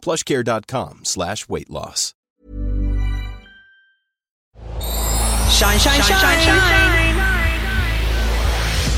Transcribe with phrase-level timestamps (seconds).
[0.00, 2.14] plushcare.com slash weight loss.
[5.50, 6.99] Shine, shine, shine, shine,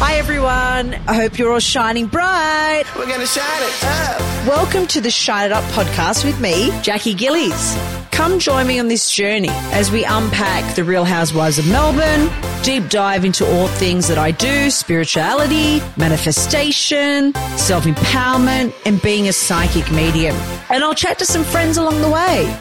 [0.05, 0.95] Hi, everyone.
[1.07, 2.83] I hope you're all shining bright.
[2.97, 4.21] We're going to shine it up.
[4.49, 7.79] Welcome to the Shine It Up podcast with me, Jackie Gillies.
[8.11, 12.29] Come join me on this journey as we unpack the Real Housewives of Melbourne,
[12.65, 19.33] deep dive into all things that I do spirituality, manifestation, self empowerment, and being a
[19.33, 20.35] psychic medium.
[20.69, 22.53] And I'll chat to some friends along the way.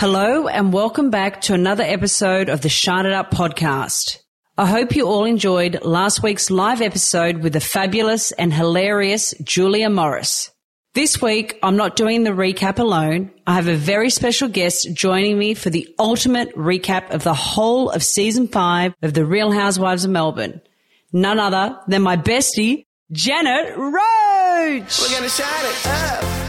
[0.00, 4.16] Hello, and welcome back to another episode of the It Up podcast.
[4.56, 9.90] I hope you all enjoyed last week's live episode with the fabulous and hilarious Julia
[9.90, 10.50] Morris.
[10.94, 13.30] This week, I'm not doing the recap alone.
[13.46, 17.90] I have a very special guest joining me for the ultimate recap of the whole
[17.90, 20.62] of season five of The Real Housewives of Melbourne.
[21.12, 24.98] None other than my bestie, Janet Roach.
[24.98, 26.39] We're going to shine it up.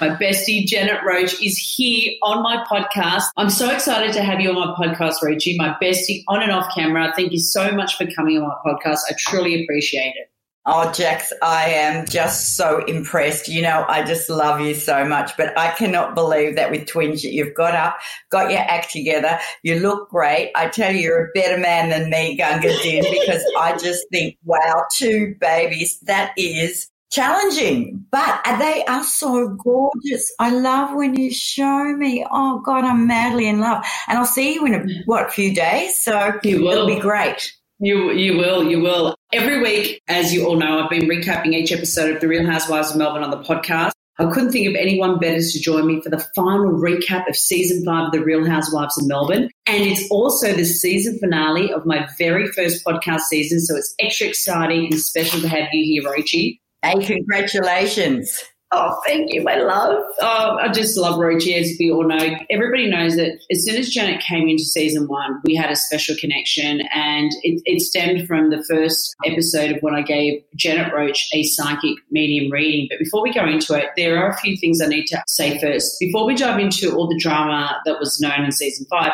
[0.00, 3.24] My bestie, Janet Roach, is here on my podcast.
[3.36, 6.72] I'm so excited to have you on my podcast, Roachie, my bestie on and off
[6.72, 7.12] camera.
[7.16, 9.00] Thank you so much for coming on my podcast.
[9.10, 10.30] I truly appreciate it.
[10.66, 13.48] Oh, Jax, I am just so impressed.
[13.48, 17.22] You know, I just love you so much, but I cannot believe that with twins,
[17.22, 17.98] that you've got up,
[18.30, 19.40] got your act together.
[19.64, 20.52] You look great.
[20.54, 24.36] I tell you, you're a better man than me, Gunga Din, because I just think,
[24.44, 30.32] wow, two babies, that is challenging, but they are so gorgeous.
[30.38, 32.26] I love when you show me.
[32.30, 36.02] Oh God, I'm madly in love, and I'll see you in a what few days.
[36.02, 36.72] So You will.
[36.72, 37.52] it'll be great.
[37.80, 39.14] You you will, you will.
[39.32, 42.90] Every week, as you all know, I've been recapping each episode of The Real Housewives
[42.90, 43.92] of Melbourne on the podcast.
[44.20, 47.84] I couldn't think of anyone better to join me for the final recap of season
[47.84, 49.48] five of The Real Housewives of Melbourne.
[49.68, 53.60] And it's also the season finale of my very first podcast season.
[53.60, 56.58] So it's extra exciting and special to have you here, Roachie.
[56.82, 58.44] Hey, congratulations.
[58.70, 60.04] Oh, thank you, my love.
[60.20, 62.36] Oh, I just love Roachie, as we all know.
[62.50, 66.14] Everybody knows that as soon as Janet came into season one, we had a special
[66.20, 71.30] connection, and it, it stemmed from the first episode of when I gave Janet Roach
[71.32, 72.88] a psychic medium reading.
[72.90, 75.58] But before we go into it, there are a few things I need to say
[75.58, 75.96] first.
[75.98, 79.12] Before we dive into all the drama that was known in season five,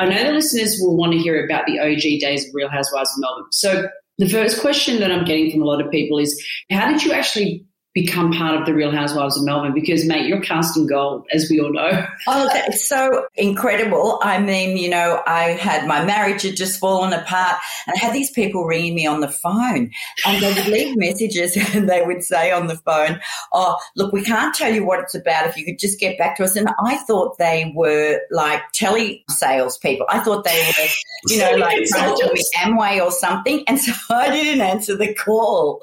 [0.00, 3.10] I know the listeners will want to hear about the OG days of Real Housewives
[3.12, 3.52] of Melbourne.
[3.52, 3.88] So
[4.18, 7.12] the first question that I'm getting from a lot of people is, how did you
[7.12, 7.65] actually
[7.96, 9.72] become part of the Real Housewives of Melbourne?
[9.72, 12.06] Because, mate, you're casting gold, as we all know.
[12.28, 14.18] Oh, that's so incredible.
[14.20, 18.12] I mean, you know, I had my marriage had just fallen apart and I had
[18.12, 19.92] these people ringing me on the phone
[20.26, 23.20] and they would leave messages and they would say on the phone,
[23.52, 26.36] Oh, look, we can't tell you what it's about if you could just get back
[26.36, 26.56] to us.
[26.56, 30.06] And I thought they were like tele sales people.
[30.08, 30.88] I thought they were,
[31.28, 33.62] you know, like trying to be Amway or something.
[33.68, 35.80] And so I didn't answer the call.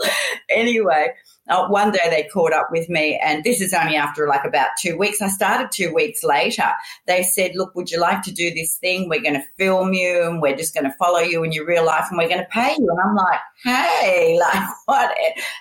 [0.50, 1.14] Anyway,
[1.50, 4.70] uh, one day they caught up with me, and this is only after like about
[4.80, 5.22] two weeks.
[5.22, 6.70] I started two weeks later.
[7.06, 9.10] They said, Look, would you like to do this thing?
[9.10, 11.86] We're going to film you, and we're just going to follow you in your real
[11.86, 12.88] life, and we're going to pay you.
[12.90, 15.12] And I'm like, Hey, like, what?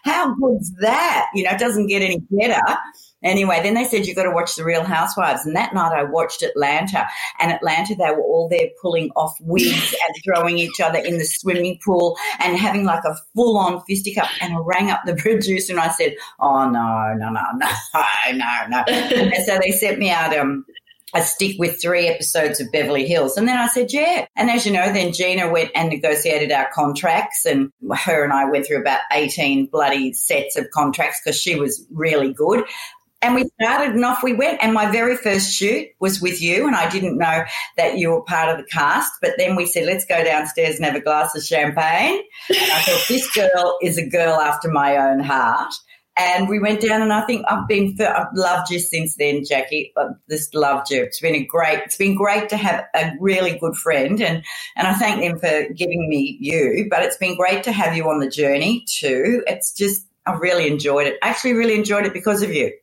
[0.05, 1.31] How good's that?
[1.35, 2.61] You know, it doesn't get any better.
[3.23, 5.47] Anyway, then they said you've got to watch The Real Housewives.
[5.47, 7.07] And that night I watched Atlanta.
[7.39, 11.25] And Atlanta, they were all there pulling off wigs and throwing each other in the
[11.25, 14.31] swimming pool and having like a full on fisticuff.
[14.41, 17.69] And I rang up the producer and I said, Oh, no, no, no, no,
[18.33, 18.85] no, no.
[18.89, 20.65] and so they sent me out um,
[21.15, 23.37] a stick with three episodes of Beverly Hills.
[23.37, 24.27] And then I said, yeah.
[24.35, 27.71] And as you know, then Gina went and negotiated our contracts and
[28.05, 32.33] her and I went through about 18 bloody sets of contracts because she was really
[32.33, 32.65] good.
[33.23, 34.63] And we started and off we went.
[34.63, 36.67] And my very first shoot was with you.
[36.67, 37.45] And I didn't know
[37.77, 39.13] that you were part of the cast.
[39.23, 42.21] But then we said, let's go downstairs and have a glass of champagne.
[42.49, 45.73] And I thought, this girl is a girl after my own heart.
[46.19, 49.95] And we went down, and I think I've been, I've loved you since then, Jackie.
[49.97, 51.03] I've just loved you.
[51.03, 54.45] It's been a great, it's been great to have a really good friend, and
[54.77, 56.87] and I thank them for giving me you.
[56.91, 59.43] But it's been great to have you on the journey too.
[59.47, 61.17] It's just, I've really enjoyed it.
[61.23, 62.75] I actually really enjoyed it because of you.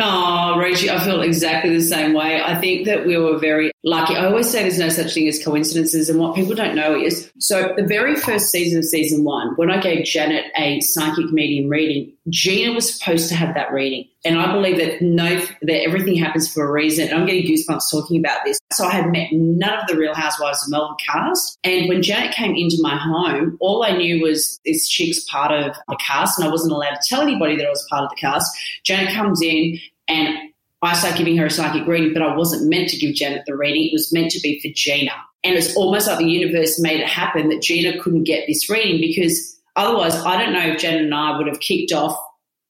[0.00, 2.40] Oh, Reggie, I feel exactly the same way.
[2.42, 4.16] I think that we were very lucky.
[4.16, 7.30] I always say there's no such thing as coincidences, and what people don't know is
[7.38, 11.68] so the very first season of season one, when I gave Janet a psychic medium
[11.68, 14.08] reading, Gina was supposed to have that reading.
[14.24, 17.08] And I believe that no, that everything happens for a reason.
[17.08, 18.60] And I'm getting goosebumps talking about this.
[18.72, 21.58] So I had met none of the Real Housewives of Melbourne cast.
[21.64, 25.74] And when Janet came into my home, all I knew was this chick's part of
[25.88, 28.16] the cast, and I wasn't allowed to tell anybody that I was part of the
[28.16, 28.56] cast.
[28.84, 30.38] Janet comes in and
[30.82, 33.56] I start giving her a psychic reading, but I wasn't meant to give Janet the
[33.56, 33.86] reading.
[33.86, 35.12] It was meant to be for Gina.
[35.44, 39.00] And it's almost like the universe made it happen that Gina couldn't get this reading
[39.00, 42.18] because otherwise, I don't know if Janet and I would have kicked off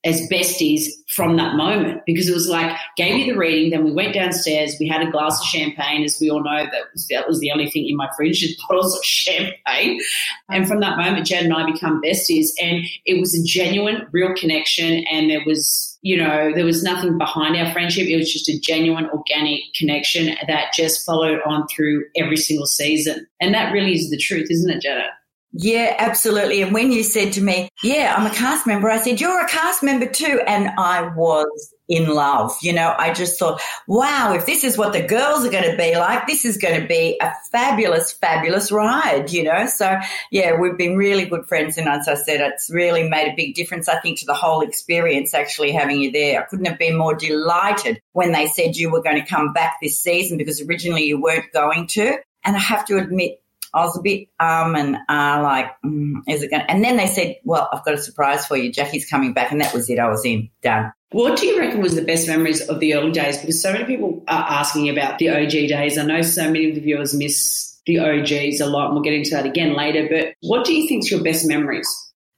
[0.05, 3.93] as besties from that moment because it was like gave you the reading then we
[3.93, 7.29] went downstairs we had a glass of champagne as we all know that was, that
[7.29, 10.01] was the only thing in my fridge is bottles of champagne.
[10.49, 14.35] And from that moment jen and i become besties and it was a genuine real
[14.35, 18.09] connection and there was you know there was nothing behind our friendship.
[18.09, 23.25] It was just a genuine organic connection that just followed on through every single season.
[23.41, 25.07] And that really is the truth isn't it jenna
[25.53, 26.63] yeah, absolutely.
[26.63, 29.49] And when you said to me, Yeah, I'm a cast member, I said, You're a
[29.49, 30.41] cast member too.
[30.47, 32.57] And I was in love.
[32.63, 35.77] You know, I just thought, wow, if this is what the girls are going to
[35.77, 39.67] be like, this is going to be a fabulous, fabulous ride, you know?
[39.67, 39.99] So,
[40.31, 41.77] yeah, we've been really good friends.
[41.77, 44.63] And as I said, it's really made a big difference, I think, to the whole
[44.63, 46.41] experience actually having you there.
[46.41, 49.77] I couldn't have been more delighted when they said you were going to come back
[49.83, 52.17] this season because originally you weren't going to.
[52.45, 53.42] And I have to admit,
[53.75, 56.65] I was a bit um and uh, like, mm, is it going?
[56.69, 58.73] And then they said, "Well, I've got a surprise for you.
[58.73, 59.99] Jackie's coming back," and that was it.
[59.99, 60.93] I was in done.
[61.11, 63.39] What do you reckon was the best memories of the early days?
[63.39, 65.99] Because so many people are asking about the OG days.
[65.99, 69.13] I know so many of the viewers miss the OGs a lot, and we'll get
[69.13, 70.09] into that again later.
[70.11, 71.89] But what do you think's your best memories?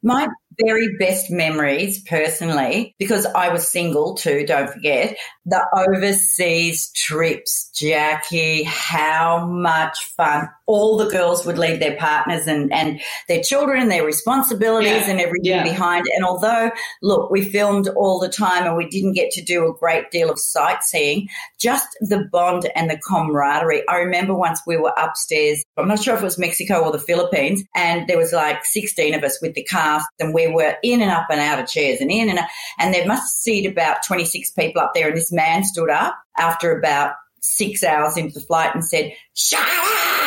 [0.02, 0.28] My
[0.60, 5.16] very best memories personally, because I was single too, don't forget,
[5.46, 10.48] the overseas trips, Jackie, how much fun.
[10.66, 15.10] All the girls would leave their partners and, and their children, and their responsibilities yeah.
[15.10, 15.62] and everything yeah.
[15.62, 16.06] behind.
[16.14, 16.70] And although,
[17.02, 20.30] look, we filmed all the time and we didn't get to do a great deal
[20.30, 21.28] of sightseeing,
[21.58, 23.86] just the bond and the camaraderie.
[23.88, 26.98] I remember once we were upstairs, I'm not sure if it was Mexico or the
[26.98, 31.00] Philippines, and there was like 16 of us with the cast and we were in
[31.00, 34.04] and up and out of chairs and in and out, and there must seat about
[34.06, 35.08] 26 people up there.
[35.08, 39.60] And this man stood up after about six hours into the flight and said, shut
[39.60, 40.23] up!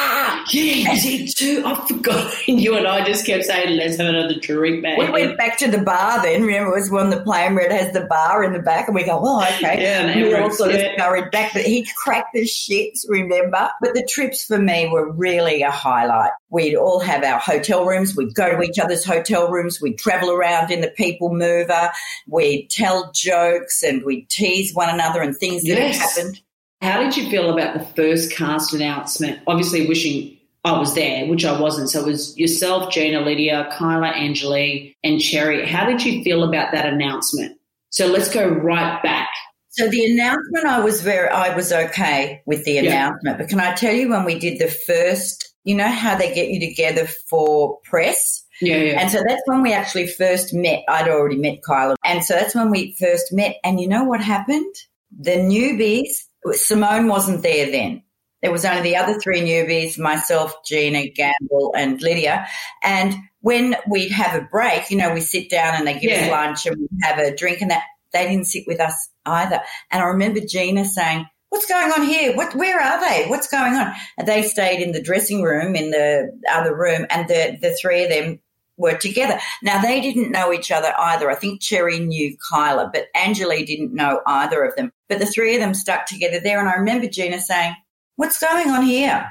[0.52, 1.64] Yeah, you did too.
[1.66, 2.34] I forgot.
[2.48, 4.98] You and I just kept saying, let's have another drink, man.
[4.98, 6.42] We went back to the bar then.
[6.44, 8.96] Remember, it was on the plane where it has the bar in the back, and
[8.96, 9.82] we go, oh, okay.
[9.82, 10.78] Yeah, and we all sort yeah.
[10.78, 13.70] of scurried back, but he cracked the shits, remember?
[13.82, 16.32] But the trips for me were really a highlight.
[16.50, 18.16] We'd all have our hotel rooms.
[18.16, 19.82] We'd go to each other's hotel rooms.
[19.82, 21.92] We'd travel around in the people mover.
[22.28, 26.42] We'd tell jokes and we'd tease one another and things that had happened.
[26.82, 29.40] How did you feel about the first cast announcement?
[29.48, 31.90] Obviously, wishing I was there, which I wasn't.
[31.90, 35.66] So it was yourself, Gina, Lydia, Kyla, Anjali, and Cherry.
[35.66, 37.58] How did you feel about that announcement?
[37.90, 39.30] So let's go right back.
[39.70, 43.36] So the announcement, I was very, I was okay with the announcement.
[43.36, 43.38] Yeah.
[43.38, 46.50] But can I tell you when we did the first, you know how they get
[46.50, 48.44] you together for press?
[48.60, 49.02] Yeah, yeah.
[49.02, 50.84] And so that's when we actually first met.
[50.90, 51.96] I'd already met Kyla.
[52.04, 53.58] And so that's when we first met.
[53.64, 54.76] And you know what happened?
[55.18, 58.04] The newbies Simone wasn't there then.
[58.42, 62.48] There was only the other three newbies, myself, Gina, Gamble, and Lydia.
[62.84, 66.26] And when we'd have a break, you know, we sit down and they give yeah.
[66.26, 67.84] us lunch and we have a drink and that
[68.14, 69.60] they didn't sit with us either.
[69.92, 72.36] And I remember Gina saying, What's going on here?
[72.36, 73.28] What where are they?
[73.30, 73.94] What's going on?
[74.18, 78.04] And they stayed in the dressing room in the other room and the, the three
[78.04, 78.40] of them
[78.78, 79.40] were together.
[79.62, 81.30] Now they didn't know each other either.
[81.30, 84.92] I think Cherry knew Kyla, but Anjali didn't know either of them.
[85.10, 86.60] But the three of them stuck together there.
[86.60, 87.76] And I remember Gina saying,
[88.16, 89.28] What's going on here?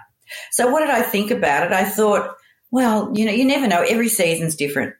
[0.53, 1.73] So what did I think about it?
[1.73, 2.37] I thought,
[2.71, 3.83] well, you know, you never know.
[3.83, 4.95] Every season's different.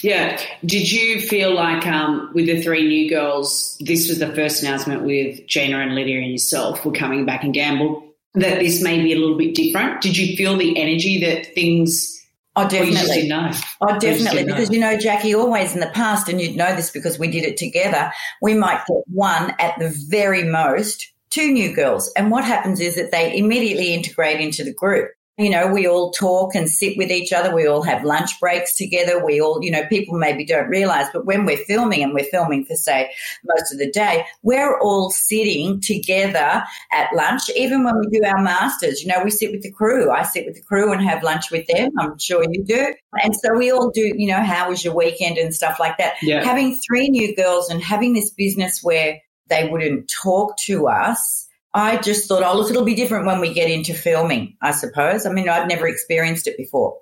[0.00, 0.40] Yeah.
[0.64, 5.04] Did you feel like um, with the three new girls, this was the first announcement
[5.04, 8.02] with Gina and Lydia and yourself were coming back and gamble,
[8.34, 10.00] that this may be a little bit different?
[10.00, 12.19] Did you feel the energy that things
[12.56, 13.28] Oh, definitely.
[13.28, 13.50] No.
[13.80, 14.44] Oh, definitely.
[14.44, 17.44] Because, you know, Jackie, always in the past, and you'd know this because we did
[17.44, 22.12] it together, we might get one at the very most, two new girls.
[22.16, 26.10] And what happens is that they immediately integrate into the group you know, we all
[26.10, 27.54] talk and sit with each other.
[27.54, 29.24] We all have lunch breaks together.
[29.24, 32.64] We all, you know, people maybe don't realize, but when we're filming and we're filming
[32.64, 33.10] for, say,
[33.44, 37.50] most of the day, we're all sitting together at lunch.
[37.56, 40.10] Even when we do our masters, you know, we sit with the crew.
[40.10, 41.90] I sit with the crew and have lunch with them.
[41.98, 42.94] I'm sure you do.
[43.22, 46.14] And so we all do, you know, how was your weekend and stuff like that.
[46.22, 46.44] Yeah.
[46.44, 51.39] Having three new girls and having this business where they wouldn't talk to us
[51.72, 55.24] I just thought, oh, look, it'll be different when we get into filming, I suppose.
[55.24, 56.98] I mean, I've never experienced it before.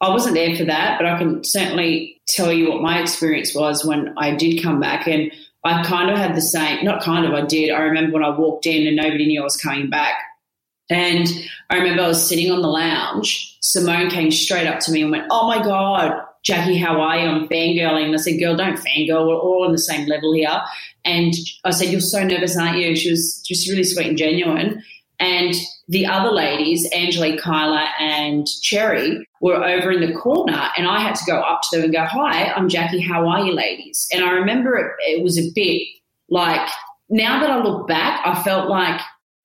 [0.00, 3.84] I wasn't there for that, but I can certainly tell you what my experience was
[3.84, 5.06] when I did come back.
[5.06, 5.32] And
[5.64, 7.70] I kind of had the same, not kind of, I did.
[7.70, 10.14] I remember when I walked in and nobody knew I was coming back.
[10.88, 11.28] And
[11.68, 13.58] I remember I was sitting on the lounge.
[13.60, 17.28] Simone came straight up to me and went, Oh my God, Jackie, how are you?
[17.28, 18.06] I'm fangirling.
[18.06, 19.26] And I said, Girl, don't fangirl.
[19.26, 20.60] We're all on the same level here.
[21.04, 22.96] And I said, You're so nervous, aren't you?
[22.96, 24.82] She was just really sweet and genuine.
[25.18, 25.54] And
[25.88, 31.14] the other ladies, Angelique, Kyla, and Cherry, were over in the corner, and I had
[31.16, 33.00] to go up to them and go, Hi, I'm Jackie.
[33.00, 34.08] How are you, ladies?
[34.12, 35.82] And I remember it, it was a bit
[36.30, 36.68] like,
[37.10, 39.00] now that I look back, I felt like,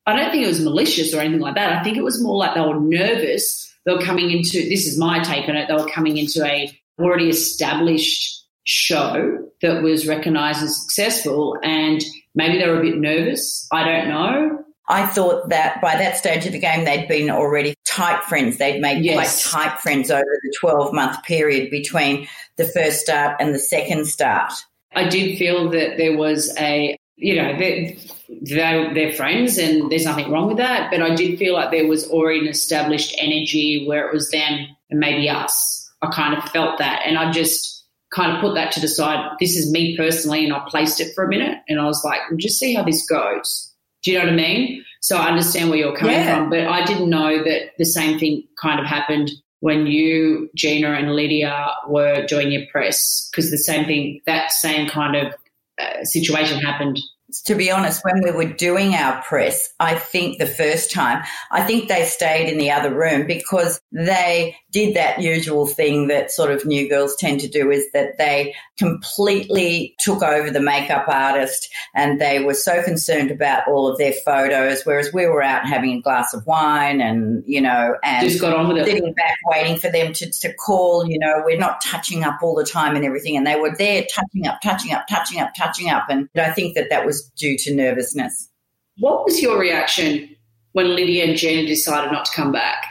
[0.06, 1.74] I don't think it was malicious or anything like that.
[1.74, 3.74] I think it was more like they were nervous.
[3.86, 6.72] They were coming into, this is my take on it, they were coming into a
[7.00, 13.68] already established show that was recognized as successful, and maybe they were a bit nervous.
[13.72, 14.66] I don't know.
[14.88, 18.58] I thought that by that stage of the game, they'd been already tight friends.
[18.58, 19.48] They'd made Yes.
[19.52, 24.06] quite tight friends over the 12 month period between the first start and the second
[24.06, 24.54] start.
[24.96, 27.98] I did feel that there was a, you know, they,
[28.30, 30.92] they, they're friends and there's nothing wrong with that.
[30.92, 34.68] But I did feel like there was already an established energy where it was them
[34.92, 35.85] and maybe us.
[36.02, 37.02] I kind of felt that.
[37.06, 39.32] And I just kind of put that to the side.
[39.40, 40.44] This is me personally.
[40.46, 42.84] And I placed it for a minute and I was like, we'll just see how
[42.84, 43.74] this goes.
[44.04, 44.86] Do you know what I mean?
[45.02, 46.36] So I understand where you're coming Yeah.
[46.36, 46.50] from.
[46.50, 51.14] But I didn't know that the same thing kind of happened when you, Gina, and
[51.16, 55.34] Lydia were doing your press because the same thing, that same kind of
[55.82, 57.00] uh, situation happened.
[57.44, 61.64] To be honest, when we were doing our press, I think the first time, I
[61.64, 66.52] think they stayed in the other room because they did that usual thing that sort
[66.52, 71.70] of new girls tend to do is that they completely took over the makeup artist
[71.94, 75.92] and they were so concerned about all of their photos, whereas we were out having
[75.92, 78.86] a glass of wine and, you know, and Just got on with it.
[78.86, 82.56] sitting back waiting for them to, to call, you know, we're not touching up all
[82.56, 83.38] the time and everything.
[83.38, 86.10] And they were there touching up, touching up, touching up, touching up.
[86.10, 88.50] And I think that that was due to nervousness.
[88.98, 90.36] What was your reaction
[90.72, 92.86] when Lydia and Gina decided not to come back?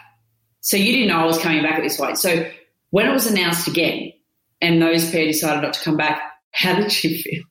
[0.60, 2.18] So you didn't know I was coming back at this point.
[2.18, 2.48] So
[2.90, 4.12] when it was announced again
[4.60, 6.22] and those pair decided not to come back,
[6.52, 7.42] how did you feel?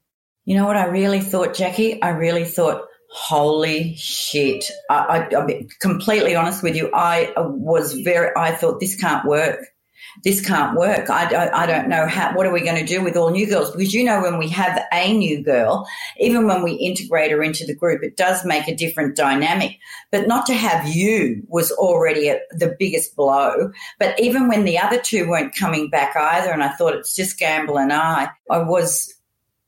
[0.46, 2.02] You know what I really thought, Jackie?
[2.02, 4.66] I really thought, holy shit.
[4.90, 6.90] I, I, I'll be completely honest with you.
[6.94, 9.60] I was very, I thought this can't work.
[10.24, 11.10] This can't work.
[11.10, 13.48] I don't, I don't know how, what are we going to do with all new
[13.48, 13.72] girls?
[13.72, 15.88] Because you know, when we have a new girl,
[16.20, 19.78] even when we integrate her into the group, it does make a different dynamic.
[20.12, 23.72] But not to have you was already a, the biggest blow.
[24.00, 27.40] But even when the other two weren't coming back either, and I thought it's just
[27.40, 29.14] Gamble and I, I was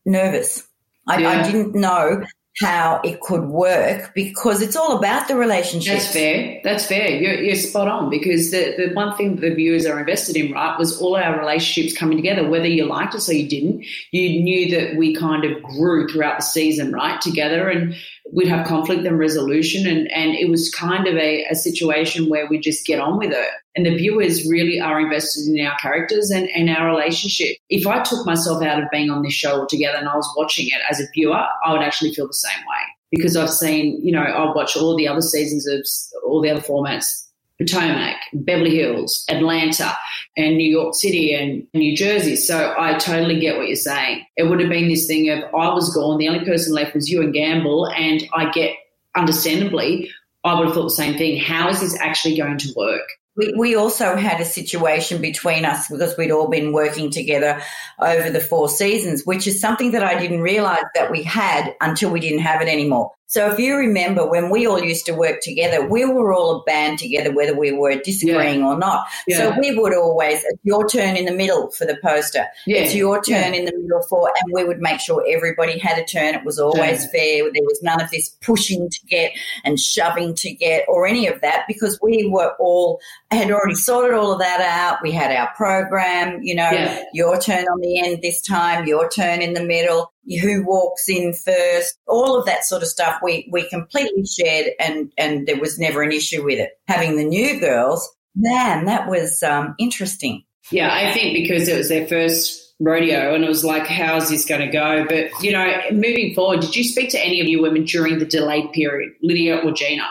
[0.05, 0.67] nervous.
[1.07, 1.29] I, Yeah.
[1.29, 2.23] I didn't know
[2.61, 5.93] how it could work because it's all about the relationship.
[5.93, 6.61] That's fair.
[6.63, 7.09] That's fair.
[7.09, 10.77] You're, you're spot on because the, the one thing the viewers are invested in, right,
[10.79, 13.85] was all our relationships coming together, whether you liked us or you didn't.
[14.11, 17.93] You knew that we kind of grew throughout the season, right, together and
[18.33, 19.87] we'd have conflict and resolution.
[19.87, 23.31] And, and it was kind of a, a situation where we just get on with
[23.31, 23.49] it.
[23.75, 27.57] And the viewers really are invested in our characters and, and our relationship.
[27.69, 30.67] If I took myself out of being on this show altogether and I was watching
[30.67, 34.11] it as a viewer, I would actually feel the same way because I've seen, you
[34.11, 35.85] know, I've watched all the other seasons of
[36.25, 37.24] all the other formats
[37.57, 39.95] Potomac, Beverly Hills, Atlanta,
[40.35, 42.35] and New York City and New Jersey.
[42.35, 44.25] So I totally get what you're saying.
[44.35, 47.09] It would have been this thing of I was gone, the only person left was
[47.09, 48.75] you and Gamble, and I get,
[49.15, 50.11] understandably,
[50.43, 51.39] I would have thought the same thing.
[51.39, 53.07] How is this actually going to work?
[53.37, 57.61] We, we also had a situation between us because we'd all been working together
[57.99, 62.11] over the four seasons, which is something that I didn't realize that we had until
[62.11, 63.11] we didn't have it anymore.
[63.27, 66.63] So if you remember when we all used to work together, we were all a
[66.63, 69.07] band together, whether we were disagreeing or not.
[69.29, 72.45] So we would always, it's your turn in the middle for the poster.
[72.67, 72.81] Yeah.
[72.81, 73.59] It's your turn Yeah.
[73.59, 76.35] in the middle for, and we would make sure everybody had a turn.
[76.35, 77.43] It was always fair.
[77.43, 79.31] There was none of this pushing to get
[79.63, 82.99] and shoving to get or any of that because we were all
[83.31, 85.01] had already sorted all of that out.
[85.01, 87.03] We had our program, you know, Yeah.
[87.13, 91.33] your turn on the end this time, your turn in the middle, who walks in
[91.33, 95.77] first, all of that sort of stuff we, we completely shared and, and there was
[95.79, 96.71] never an issue with it.
[96.87, 100.43] Having the new girls, man, that was um, interesting.
[100.71, 104.45] Yeah, I think because it was their first rodeo and it was like, how's this
[104.45, 105.05] going to go?
[105.07, 108.25] But, you know, moving forward, did you speak to any of your women during the
[108.25, 110.07] delayed period, Lydia or Gina?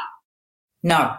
[0.83, 1.15] No,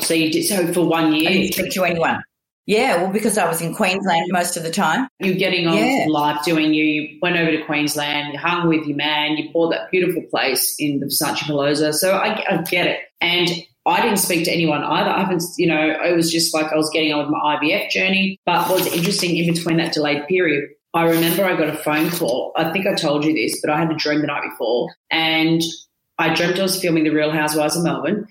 [0.00, 1.30] So you did so for one I year.
[1.30, 2.22] didn't speak to anyone.
[2.70, 5.08] Yeah, well, because I was in Queensland most of the time.
[5.18, 6.04] You're getting on Yeah.
[6.04, 6.84] with life doing you.
[6.84, 10.76] You went over to Queensland, you hung with your man, you bought that beautiful place
[10.78, 11.90] in the Versace Palazzo.
[11.90, 13.00] So I, I get it.
[13.20, 13.50] And
[13.86, 15.10] I didn't speak to anyone either.
[15.10, 17.90] I haven't, you know, it was just like I was getting on with my IVF
[17.90, 18.38] journey.
[18.46, 22.08] But what was interesting in between that delayed period, I remember I got a phone
[22.10, 22.52] call.
[22.54, 24.94] I think I told you this, but I had a dream the night before.
[25.10, 25.60] And
[26.20, 28.28] I dreamt I was filming The Real Housewives of Melbourne.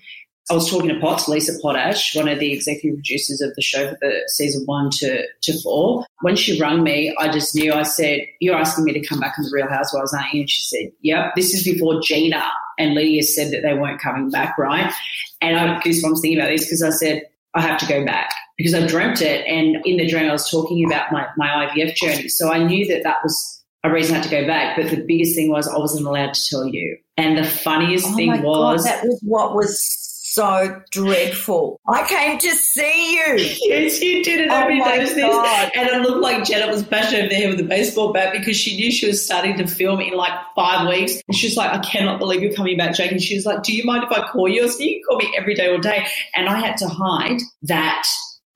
[0.50, 3.88] I was talking to Potts, Lisa Potash, one of the executive producers of the show
[3.88, 6.04] for the season one to, to four.
[6.22, 9.38] When she rang me, I just knew I said, You're asking me to come back
[9.38, 10.40] on the Real Housewives, aren't you?
[10.40, 11.34] And she said, Yep.
[11.36, 14.92] This is before Gina and Lydia said that they weren't coming back, right?
[15.40, 17.22] And I had goosebumps thinking about this because I said,
[17.54, 19.46] I have to go back because I dreamt it.
[19.46, 22.28] And in the dream, I was talking about my, my IVF journey.
[22.28, 24.76] So I knew that that was a reason I had to go back.
[24.76, 26.96] But the biggest thing was I wasn't allowed to tell you.
[27.16, 28.84] And the funniest Oh thing my was.
[28.84, 30.09] God, that was what was
[30.40, 31.80] so dreadful.
[31.88, 33.34] I came to see you.
[33.62, 35.04] Yes, you did it Oh every my day.
[35.04, 35.14] this.
[35.14, 35.70] God.
[35.74, 38.56] And it looked like Janet was bashing over the head with a baseball bat because
[38.56, 41.14] she knew she was starting to film in like five weeks.
[41.28, 43.12] And she was like, I cannot believe you're coming back, Jake.
[43.12, 44.64] And she was like, Do you mind if I call you?
[44.64, 46.06] I said, You can call me every day all day.
[46.34, 48.06] And I had to hide that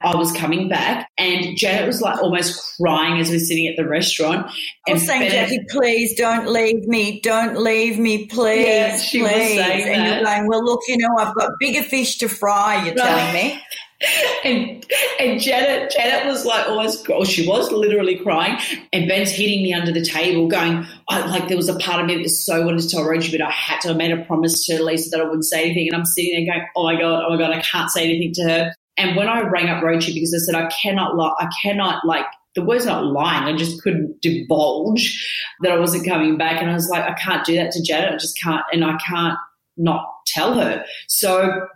[0.05, 1.11] I was coming back.
[1.19, 4.51] And Janet was like almost crying as we're sitting at the restaurant.
[4.89, 7.21] I was saying, Jackie, please don't leave me.
[7.23, 8.67] Don't leave me, please.
[8.69, 9.57] Yeah, she was please.
[9.57, 10.17] saying and that.
[10.17, 13.05] you're going, well, look, you know, I've got bigger fish to fry, you're Right.
[13.05, 13.63] telling me.
[14.45, 14.87] and
[15.21, 18.59] and Janet Janet was like almost oh she was literally crying
[18.93, 22.07] and Ben's hitting me under the table going I, like there was a part of
[22.07, 24.25] me that was so wanted to tell Rosie but I had to I made a
[24.25, 26.97] promise to Lisa that I wouldn't say anything and I'm sitting there going oh my
[27.01, 29.83] god oh my god I can't say anything to her and when I rang up
[29.83, 33.53] Rosie because I said I cannot lie I cannot like the word's not lying.
[33.53, 35.21] I just couldn't divulge
[35.63, 36.61] that I wasn't coming back.
[36.61, 38.15] And I was like I can't do that to Janet.
[38.15, 39.39] I just can't and I can't
[39.77, 40.85] not tell her.
[41.09, 41.67] So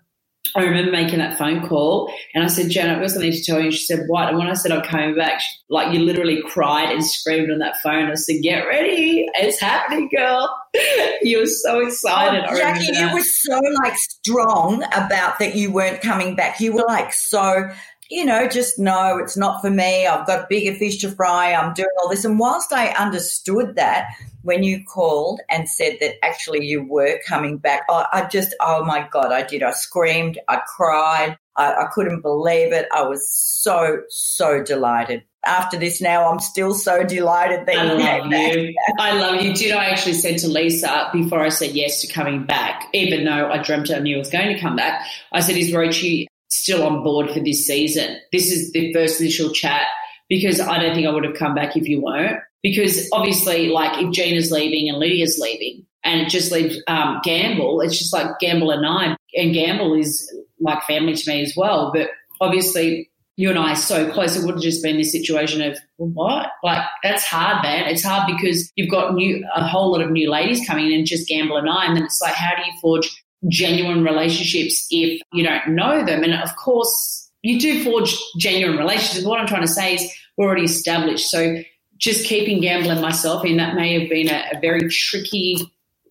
[0.54, 3.58] I remember making that phone call and I said, Janet, I've got something to tell
[3.58, 3.66] you.
[3.66, 4.28] And she said, What?
[4.28, 7.58] And when I said I'm coming back, she, like you literally cried and screamed on
[7.58, 8.10] that phone.
[8.10, 9.26] I said, Get ready.
[9.34, 10.48] It's happening, girl.
[11.22, 12.44] you were so excited.
[12.48, 16.60] Oh, Jackie, you were so like strong about that you weren't coming back.
[16.60, 17.70] You were like so,
[18.10, 20.06] you know, just no, it's not for me.
[20.06, 21.52] I've got bigger fish to fry.
[21.52, 22.24] I'm doing all this.
[22.24, 24.08] And whilst I understood that,
[24.42, 28.84] when you called and said that actually you were coming back, I, I just, oh
[28.84, 29.62] my God, I did.
[29.62, 32.88] I screamed, I cried, I, I couldn't believe it.
[32.94, 35.22] I was so, so delighted.
[35.44, 38.74] After this now, I'm still so delighted that I you came love you.
[38.98, 39.54] I love you.
[39.54, 43.50] Did I actually said to Lisa before I said yes to coming back, even though
[43.50, 46.82] I dreamt I knew I was going to come back, I said, Is Roachie still
[46.82, 48.18] on board for this season?
[48.32, 49.86] This is the first initial chat
[50.28, 52.40] because I don't think I would have come back if you weren't.
[52.62, 57.80] Because obviously, like if Gina's leaving and Lydia's leaving and it just leaves um, Gamble,
[57.80, 59.16] it's just like Gamble and I.
[59.36, 61.92] And Gamble is like family to me as well.
[61.94, 62.08] But
[62.40, 65.78] obviously, you and I are so close, it would have just been this situation of
[65.98, 66.50] well, what?
[66.64, 67.86] Like that's hard, man.
[67.86, 71.06] It's hard because you've got new a whole lot of new ladies coming in, and
[71.06, 75.20] just Gamble and I, and then it's like, how do you forge genuine relationships if
[75.32, 76.24] you don't know them?
[76.24, 79.24] And of course, you do forge genuine relationships.
[79.24, 81.28] What I'm trying to say is we're already established.
[81.30, 81.62] So
[81.96, 85.58] just keeping gambling myself in that may have been a, a very tricky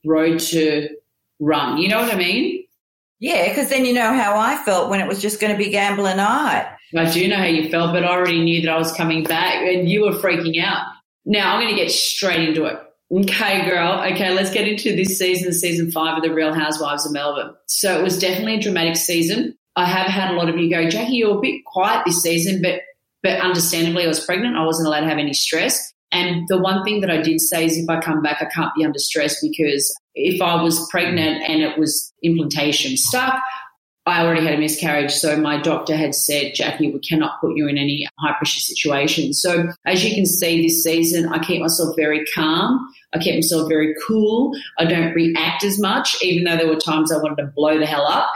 [0.05, 0.89] road to
[1.39, 1.77] run.
[1.77, 2.65] You know what I mean?
[3.19, 5.71] Yeah, because then you know how I felt when it was just going to be
[5.71, 6.71] gambling I.
[6.95, 9.55] I do know how you felt, but I already knew that I was coming back
[9.55, 10.85] and you were freaking out.
[11.25, 12.79] Now I'm going to get straight into it.
[13.09, 14.03] Okay, girl.
[14.11, 17.53] Okay, let's get into this season, season five of The Real Housewives of Melbourne.
[17.67, 19.57] So it was definitely a dramatic season.
[19.77, 22.61] I have had a lot of you go, Jackie, you're a bit quiet this season,
[22.61, 22.81] but
[23.23, 24.55] but understandably, I was pregnant.
[24.55, 25.91] I wasn't allowed to have any stress.
[26.11, 28.73] And the one thing that I did say is if I come back, I can't
[28.75, 33.37] be under stress because if I was pregnant and it was implantation stuff,
[34.07, 35.11] I already had a miscarriage.
[35.11, 39.33] So my doctor had said, Jackie, we cannot put you in any high pressure situation.
[39.33, 42.87] So as you can see this season, I keep myself very calm.
[43.13, 44.53] I kept myself very cool.
[44.79, 47.85] I don't react as much, even though there were times I wanted to blow the
[47.85, 48.29] hell up.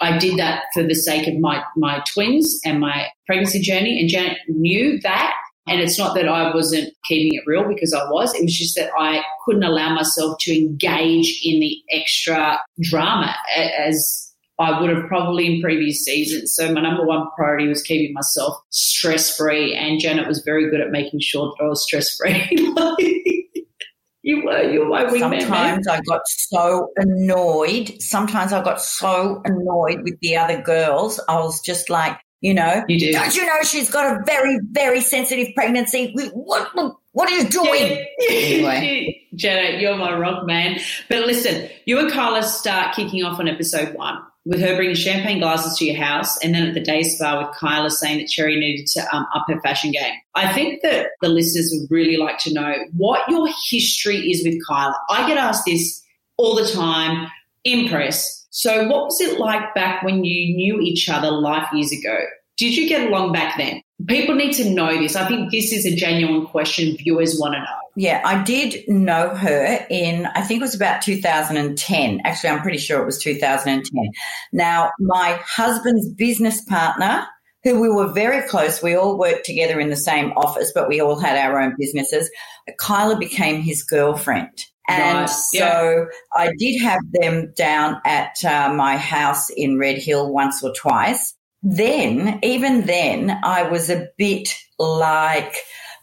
[0.00, 3.98] I did that for the sake of my, my twins and my pregnancy journey.
[3.98, 5.34] And Janet knew that.
[5.68, 8.32] And it's not that I wasn't keeping it real because I was.
[8.32, 14.25] It was just that I couldn't allow myself to engage in the extra drama as
[14.58, 16.54] I would have probably in previous seasons.
[16.54, 19.74] So my number one priority was keeping myself stress free.
[19.74, 22.48] And Janet was very good at making sure that I was stress free.
[24.22, 25.30] you were, you were my wingman.
[25.30, 25.40] man.
[25.82, 28.00] Sometimes I got so annoyed.
[28.00, 31.20] Sometimes I got so annoyed with the other girls.
[31.28, 33.12] I was just like, you know, You did.
[33.12, 36.12] don't you know she's got a very, very sensitive pregnancy?
[36.32, 38.06] What, what, what are you doing?
[38.28, 39.22] Anyway.
[39.34, 40.78] Janet, you're my rock man.
[41.10, 45.40] But listen, you and Kyla start kicking off on episode one with her bringing champagne
[45.40, 48.58] glasses to your house, and then at the day spa with Kyla saying that Cherry
[48.58, 50.14] needed to um, up her fashion game.
[50.36, 54.64] I think that the listeners would really like to know what your history is with
[54.66, 54.96] Kyla.
[55.10, 56.00] I get asked this
[56.36, 57.28] all the time
[57.64, 58.46] in press.
[58.50, 62.16] So, what was it like back when you knew each other life years ago?
[62.56, 63.82] Did you get along back then?
[64.06, 65.16] People need to know this.
[65.16, 67.66] I think this is a genuine question viewers want to know.
[67.96, 72.20] Yeah, I did know her in, I think it was about 2010.
[72.24, 74.10] Actually, I'm pretty sure it was 2010.
[74.52, 77.26] Now, my husband's business partner,
[77.64, 81.00] who we were very close, we all worked together in the same office, but we
[81.00, 82.30] all had our own businesses.
[82.78, 84.66] Kyla became his girlfriend.
[84.88, 86.04] And Right, so yeah.
[86.34, 91.34] I did have them down at uh, my house in Red Hill once or twice.
[91.62, 95.54] Then, even then, I was a bit like,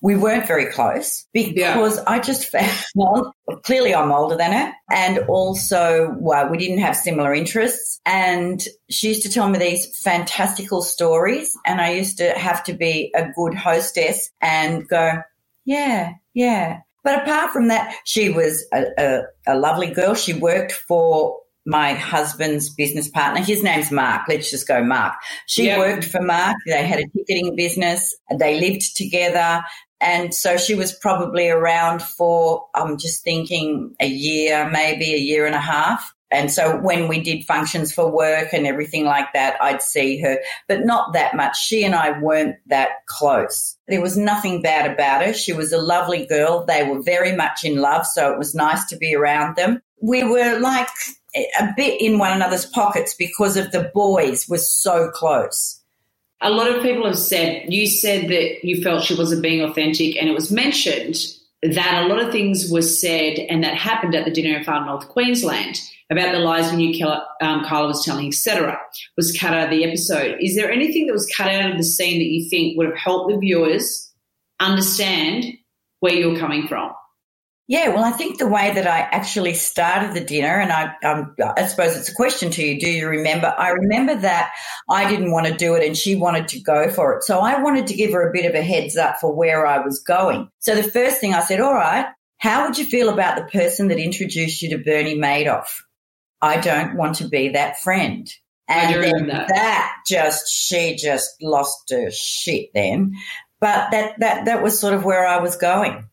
[0.01, 2.45] we weren't very close because I just
[2.97, 3.27] found
[3.63, 4.73] clearly I'm older than her.
[4.91, 8.01] And also, well, we didn't have similar interests.
[8.05, 11.57] And she used to tell me these fantastical stories.
[11.65, 15.21] And I used to have to be a good hostess and go,
[15.63, 16.81] yeah, yeah.
[17.05, 20.15] But apart from that, she was a, a, a lovely girl.
[20.15, 23.41] She worked for my husband's business partner.
[23.41, 24.23] His name's Mark.
[24.27, 25.13] Let's just go Mark.
[25.47, 25.79] She Yeah.
[25.79, 26.57] worked for Mark.
[26.67, 28.15] They had a ticketing business.
[28.37, 29.61] They lived together.
[30.01, 35.45] And so she was probably around for, I'm just thinking, a year, maybe a year
[35.45, 36.13] and a half.
[36.29, 40.39] And so when we did functions for work and everything like that, I'd see her,
[40.67, 41.57] but not that much.
[41.57, 43.77] She and I weren't that close.
[43.87, 45.31] There was nothing bad about her.
[45.31, 46.65] She was a lovely girl.
[46.65, 48.07] They were very much in love.
[48.07, 49.79] So it was nice to be around them.
[50.01, 50.89] We were like
[51.35, 55.81] a bit in one another's pockets because of the boys were so close.
[56.41, 60.17] A lot of people have said, you said that you felt she wasn't being authentic,
[60.17, 61.15] and it was mentioned
[61.63, 64.85] that a lot of things were said and that happened at the dinner in Far
[64.85, 65.79] North Queensland
[66.11, 68.77] about the lies we knew Kyla, um, Kyla was telling, etc.,
[69.15, 70.37] was cut out of the episode.
[70.41, 72.97] Is there anything that was cut out of the scene that you think would have
[72.97, 74.11] helped the viewers
[74.59, 75.45] understand
[76.01, 76.91] where you're coming from?
[77.67, 81.33] Yeah, well, I think the way that I actually started the dinner, and I, um,
[81.39, 82.77] I suppose it's a question to you.
[82.77, 83.55] Do you remember?
[83.57, 84.51] I remember that
[84.89, 87.23] I didn't want to do it, and she wanted to go for it.
[87.23, 89.79] So I wanted to give her a bit of a heads up for where I
[89.79, 90.49] was going.
[90.59, 93.87] So the first thing I said, "All right, how would you feel about the person
[93.87, 95.83] that introduced you to Bernie Madoff?"
[96.41, 98.29] I don't want to be that friend.
[98.67, 99.47] And then that.
[99.47, 103.13] that just she just lost her shit then.
[103.61, 106.09] But that that that was sort of where I was going.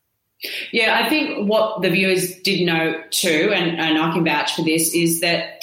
[0.72, 4.62] Yeah, I think what the viewers did know too, and, and I can vouch for
[4.62, 5.62] this, is that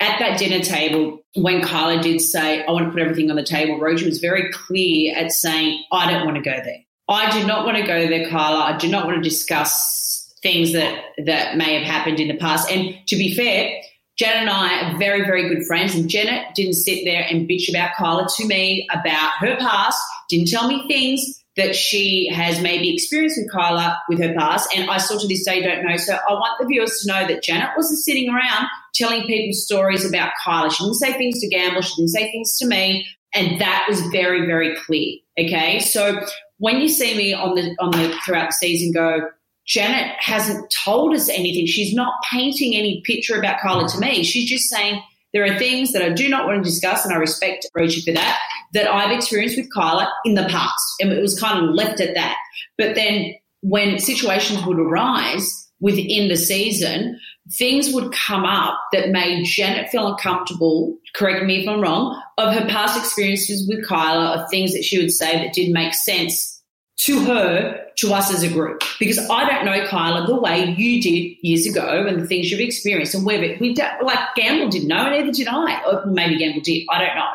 [0.00, 3.42] at that dinner table, when Carla did say, I want to put everything on the
[3.42, 6.78] table, Roger was very clear at saying, I don't want to go there.
[7.08, 8.60] I do not want to go there, Carla.
[8.60, 12.70] I do not want to discuss things that, that may have happened in the past.
[12.70, 13.80] And to be fair,
[14.16, 17.68] Janet and I are very, very good friends, and Janet didn't sit there and bitch
[17.68, 22.92] about Carla to me about her past, didn't tell me things that she has maybe
[22.92, 25.96] experienced with Kyla with her past, and I still to this day don't know.
[25.96, 30.04] So I want the viewers to know that Janet wasn't sitting around telling people stories
[30.04, 30.70] about Kyla.
[30.70, 34.00] She didn't say things to Gamble, she didn't say things to me, and that was
[34.08, 35.18] very, very clear.
[35.38, 36.20] Okay, so
[36.58, 39.28] when you see me on the on the throughout the season go,
[39.66, 41.66] Janet hasn't told us anything.
[41.66, 44.24] She's not painting any picture about Kyla to me.
[44.24, 47.16] She's just saying there are things that I do not want to discuss, and I
[47.16, 48.38] respect Roachie for that,
[48.74, 50.84] that I've experienced with Kyla in the past.
[51.00, 52.36] And it was kind of left at that.
[52.76, 55.48] But then when situations would arise
[55.80, 57.18] within the season,
[57.56, 62.54] things would come up that made Janet feel uncomfortable, correct me if I'm wrong, of
[62.54, 66.62] her past experiences with Kyla, of things that she would say that didn't make sense
[66.96, 68.82] to her, to us as a group.
[68.98, 72.60] Because I don't know Kyla the way you did years ago and the things you've
[72.60, 73.14] experienced.
[73.14, 75.82] And we've, we like Gamble didn't know, neither did I.
[75.84, 76.86] Or maybe Gamble did.
[76.90, 77.30] I don't know.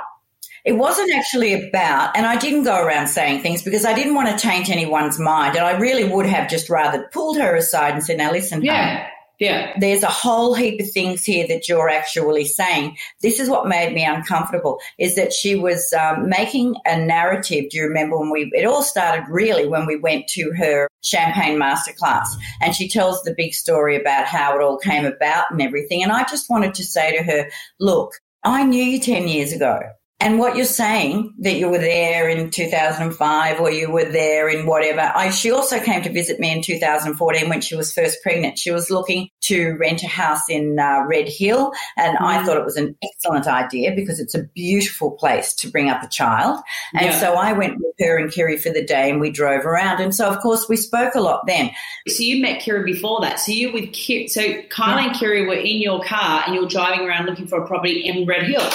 [0.65, 4.29] It wasn't actually about, and I didn't go around saying things because I didn't want
[4.29, 5.55] to taint anyone's mind.
[5.55, 9.07] And I really would have just rather pulled her aside and said, now listen, Yeah.
[9.39, 9.71] Yeah.
[9.79, 12.97] there's a whole heap of things here that you're actually saying.
[13.21, 17.69] This is what made me uncomfortable is that she was um, making a narrative.
[17.69, 21.57] Do you remember when we, it all started really when we went to her champagne
[21.57, 22.27] masterclass
[22.61, 26.03] and she tells the big story about how it all came about and everything.
[26.03, 29.79] And I just wanted to say to her, look, I knew you 10 years ago.
[30.21, 34.65] And what you're saying that you were there in 2005 or you were there in
[34.65, 34.99] whatever.
[35.15, 38.59] I, she also came to visit me in 2014 when she was first pregnant.
[38.59, 41.71] She was looking to rent a house in uh, Red Hill.
[41.95, 42.45] And I Mm.
[42.45, 46.07] thought it was an excellent idea because it's a beautiful place to bring up a
[46.09, 46.59] child.
[46.93, 47.19] And Yeah.
[47.19, 50.01] so I went with her and Kiri for the day and we drove around.
[50.01, 51.71] And so, of course, we spoke a lot then.
[52.09, 53.39] So you met Kiri before that.
[53.39, 56.67] So you with Kiri, so Kyla and Kiri were in your car and you were
[56.69, 58.69] driving around looking for a property in Red Hill.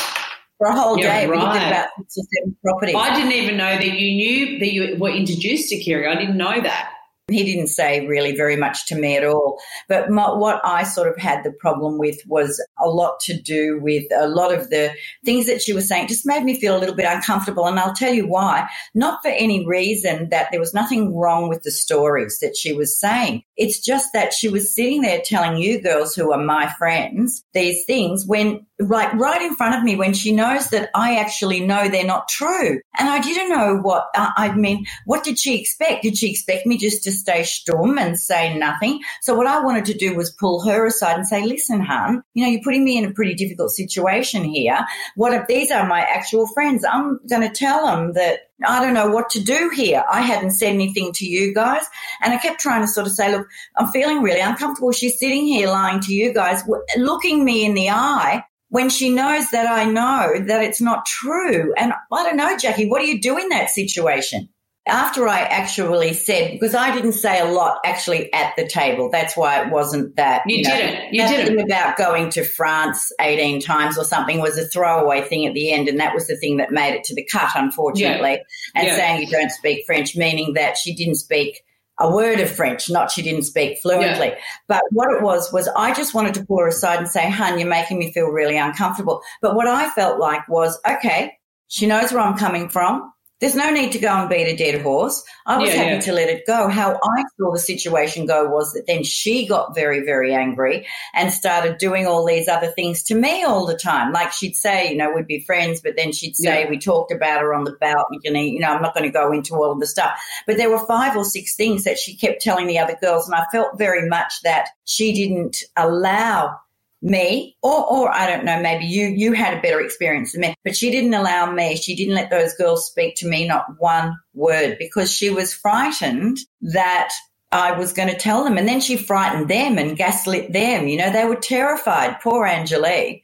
[0.64, 2.94] For a whole Yeah, day, we did about six or seven properties.
[2.98, 6.06] I didn't even know that you knew that you were introduced to Kiri.
[6.06, 6.90] I didn't know that.
[7.30, 9.58] He didn't say really very much to me at all.
[9.88, 13.78] But my, what I sort of had the problem with was a lot to do
[13.78, 16.80] with a lot of the things that she was saying just made me feel a
[16.80, 17.66] little bit uncomfortable.
[17.66, 18.66] And I'll tell you why.
[18.94, 22.98] Not for any reason that there was nothing wrong with the stories that she was
[22.98, 23.42] saying.
[23.56, 27.84] It's just that she was sitting there telling you girls who are my friends these
[27.84, 31.88] things when like right in front of me when she knows that I actually know
[31.88, 32.80] they're not true.
[32.98, 36.02] And I didn't know what, uh, I mean, what did she expect?
[36.02, 39.00] Did she expect me just to stay stum and say nothing?
[39.22, 42.44] So what I wanted to do was pull her aside and say, listen, hun, you
[42.44, 44.84] know, you're putting me in a pretty difficult situation here.
[45.14, 46.84] What if these are my actual friends?
[46.84, 50.04] I'm going to tell them that I don't know what to do here.
[50.10, 51.84] I hadn't said anything to you guys.
[52.22, 53.46] And I kept trying to sort of say, look,
[53.76, 54.92] I'm feeling really uncomfortable.
[54.92, 56.62] She's sitting here lying to you guys,
[56.96, 61.72] looking me in the eye when she knows that I know that it's not true.
[61.76, 64.48] And I don't know, Jackie, what do you do in that situation?
[64.86, 69.08] After I actually said, because I didn't say a lot actually at the table.
[69.10, 70.42] That's why it wasn't that.
[70.46, 71.14] You, you know, didn't.
[71.14, 71.60] You didn't.
[71.60, 75.88] About going to France 18 times or something was a throwaway thing at the end.
[75.88, 78.32] And that was the thing that made it to the cut, unfortunately.
[78.32, 78.38] Yeah.
[78.74, 78.96] And yeah.
[78.96, 81.62] saying you don't speak French, meaning that she didn't speak
[81.98, 84.28] a word of French, not she didn't speak fluently.
[84.28, 84.38] Yeah.
[84.68, 87.58] But what it was, was I just wanted to pull her aside and say, hun,
[87.58, 89.22] you're making me feel really uncomfortable.
[89.40, 91.32] But what I felt like was, okay,
[91.68, 93.12] she knows where I'm coming from.
[93.44, 95.22] There's no need to go and beat a dead horse.
[95.44, 96.00] I was yeah, happy yeah.
[96.00, 96.66] to let it go.
[96.70, 101.30] How I saw the situation go was that then she got very, very angry and
[101.30, 104.14] started doing all these other things to me all the time.
[104.14, 106.70] Like she'd say, you know, we'd be friends, but then she'd say, yeah.
[106.70, 108.48] we talked about her on the balcony.
[108.50, 110.18] You know, I'm not going to go into all of the stuff.
[110.46, 113.26] But there were five or six things that she kept telling the other girls.
[113.26, 116.60] And I felt very much that she didn't allow
[117.04, 120.54] me or or I don't know maybe you you had a better experience than me
[120.64, 121.76] but she didn't allow me.
[121.76, 126.38] She didn't let those girls speak to me not one word because she was frightened
[126.62, 127.10] that
[127.52, 128.58] I was going to tell them.
[128.58, 130.88] And then she frightened them and gaslit them.
[130.88, 132.20] You know they were terrified.
[132.22, 133.22] Poor Anjali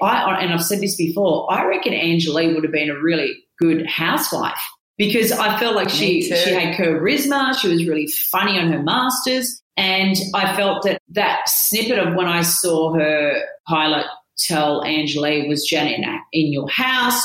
[0.00, 3.86] I and I've said this before I reckon Anjali would have been a really good
[3.86, 4.60] housewife
[4.96, 9.60] because I felt like she she had charisma she was really funny on her masters
[9.78, 15.64] and I felt that that snippet of when I saw her pilot tell Anjali was
[15.64, 16.00] Janet
[16.32, 17.22] in your house,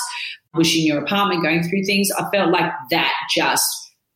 [0.53, 3.65] was she in your apartment going through things, I felt like that just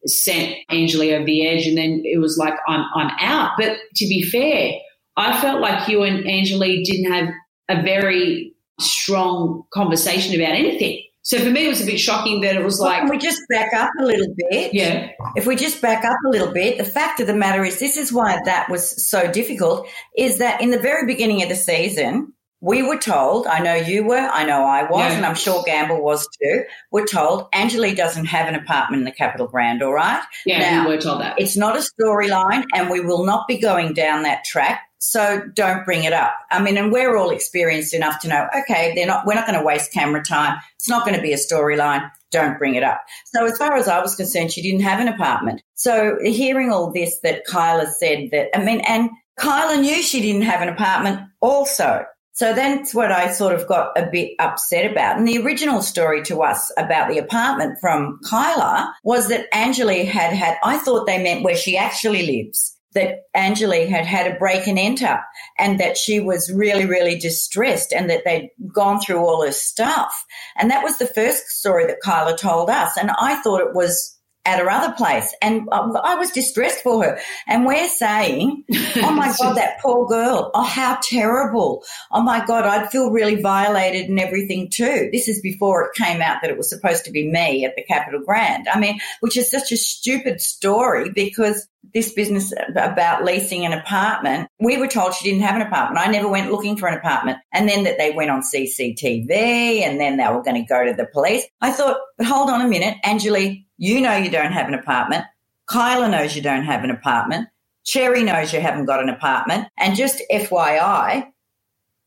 [0.06, 1.66] sent Anjali over the edge.
[1.66, 3.54] And then it was like, I'm, I'm out.
[3.58, 4.74] But to be fair,
[5.18, 7.30] I felt like you and Anjali didn't have
[7.70, 11.04] a very strong conversation about anything.
[11.28, 13.02] So for me, it was a bit shocking that it was like.
[13.02, 14.74] Can we just back up a little bit?
[14.74, 15.10] Yeah.
[15.36, 17.98] If we just back up a little bit, the fact of the matter is, this
[17.98, 22.32] is why that was so difficult, is that in the very beginning of the season,
[22.62, 25.18] we were told, I know you were, I know I was, yeah.
[25.18, 29.12] and I'm sure Gamble was too, we're told Anjali doesn't have an apartment in the
[29.12, 30.24] Capitol Grand, all right?
[30.46, 31.36] Yeah, now, we were told that.
[31.38, 35.86] It's not a storyline, and we will not be going down that track so don't
[35.86, 36.34] bring it up.
[36.52, 39.60] I mean, and we're all experienced enough to know, okay, they're not, we're not going
[39.60, 40.58] to waste camera time.
[40.76, 42.10] It's not going to be a storyline.
[42.32, 43.02] Don't bring it up.
[43.26, 45.62] So as far as I was concerned, she didn't have an apartment.
[45.76, 50.42] So hearing all this that Kyla said that, I mean, and Kyla knew she didn't
[50.44, 52.04] have an apartment also.
[52.34, 55.18] So that's what I sort of got a bit upset about.
[55.18, 60.34] And the original story to us about the apartment from Kyla was that Anjali had
[60.34, 64.66] had, I thought they meant where she actually lives that Anjali had had a break
[64.66, 65.20] and enter
[65.60, 70.26] and that she was really, really distressed and that they'd gone through all her stuff.
[70.56, 72.98] And that was the first story that Kyla told us.
[72.98, 74.17] And I thought it was
[74.48, 75.36] at her other place.
[75.42, 77.20] And I was distressed for her.
[77.48, 78.64] And we're saying,
[78.96, 80.52] oh my God, that poor girl.
[80.56, 81.84] Oh, how terrible.
[82.12, 85.10] Oh my God, I'd feel really violated and everything too.
[85.12, 87.84] This is before it came out that it was supposed to be me at the
[87.84, 88.68] Capitol Grand.
[88.70, 94.50] I mean, which is such a stupid story because this business about leasing an apartment,
[94.60, 96.06] we were told she didn't have an apartment.
[96.06, 97.40] I never went looking for an apartment.
[97.52, 100.94] And then that they went on CCTV and then they were going to go to
[100.94, 101.46] the police.
[101.62, 105.26] I thought, but hold on a minute, Anjali, you know you don't have an apartment.
[105.68, 107.50] Kyla knows you don't have an apartment.
[107.86, 109.68] Cherry knows you haven't got an apartment.
[109.78, 111.28] And just FYI,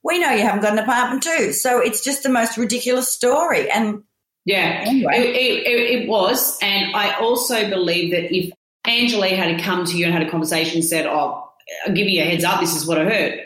[0.03, 1.53] we know you haven't got an apartment too.
[1.53, 3.71] So it's just the most ridiculous story.
[3.71, 4.03] And
[4.45, 5.13] yeah, anyway.
[5.17, 6.59] it, it, it, was.
[6.63, 8.53] And I also believe that if
[8.87, 11.51] Anjali had come to you and had a conversation and said, Oh,
[11.87, 13.41] I'll give you a heads up, this is what I heard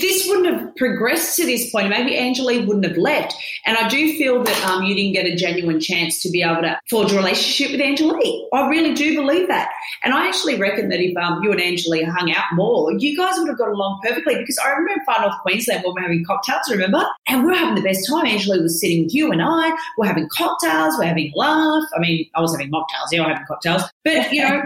[0.00, 1.88] this wouldn't have progressed to this point.
[1.88, 3.34] Maybe Anjali wouldn't have left.
[3.66, 6.62] And I do feel that um, you didn't get a genuine chance to be able
[6.62, 8.46] to forge a relationship with Anjali.
[8.52, 9.70] I really do believe that.
[10.04, 13.34] And I actually reckon that if um, you and Anjali hung out more, you guys
[13.38, 14.36] would have got along perfectly.
[14.36, 17.04] Because I remember Far North Queensland when we were having cocktails, remember?
[17.28, 18.26] And we are having the best time.
[18.26, 19.76] Anjali was sitting with you and I.
[19.98, 20.96] We're having cocktails.
[20.98, 21.84] We're having a laugh.
[21.94, 23.08] I mean, I was having mocktails.
[23.10, 23.82] Yeah, I having cocktails.
[24.04, 24.62] But, you know,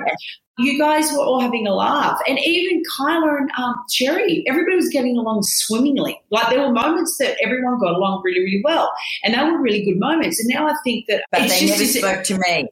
[0.58, 2.18] you guys were all having a laugh.
[2.26, 6.18] And even Kyla and um, Cherry, everybody was getting along swimmingly.
[6.30, 8.92] Like there were moments that everyone got along really, really well.
[9.22, 10.40] And they were really good moments.
[10.40, 11.24] And now I think that.
[11.30, 12.68] But they never spoke to me.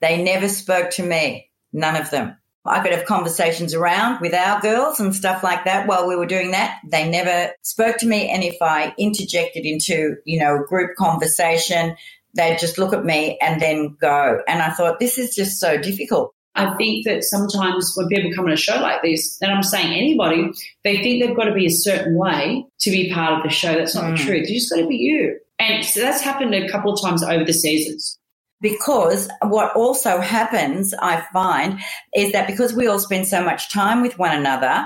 [0.00, 1.50] They never spoke to me.
[1.72, 2.36] None of them.
[2.64, 6.26] I could have conversations around with our girls and stuff like that while we were
[6.26, 6.78] doing that.
[6.86, 8.28] They never spoke to me.
[8.28, 11.96] And if I interjected into, you know, a group conversation,
[12.34, 14.42] they'd just look at me and then go.
[14.46, 16.34] And I thought, this is just so difficult.
[16.58, 19.92] I think that sometimes when people come on a show like this, and I'm saying
[19.92, 20.50] anybody,
[20.84, 23.74] they think they've got to be a certain way to be part of the show.
[23.74, 24.16] That's not mm.
[24.16, 24.48] the truth.
[24.48, 25.38] You just got to be you.
[25.58, 28.18] And so that's happened a couple of times over the seasons.
[28.60, 31.78] Because what also happens, I find,
[32.14, 34.84] is that because we all spend so much time with one another,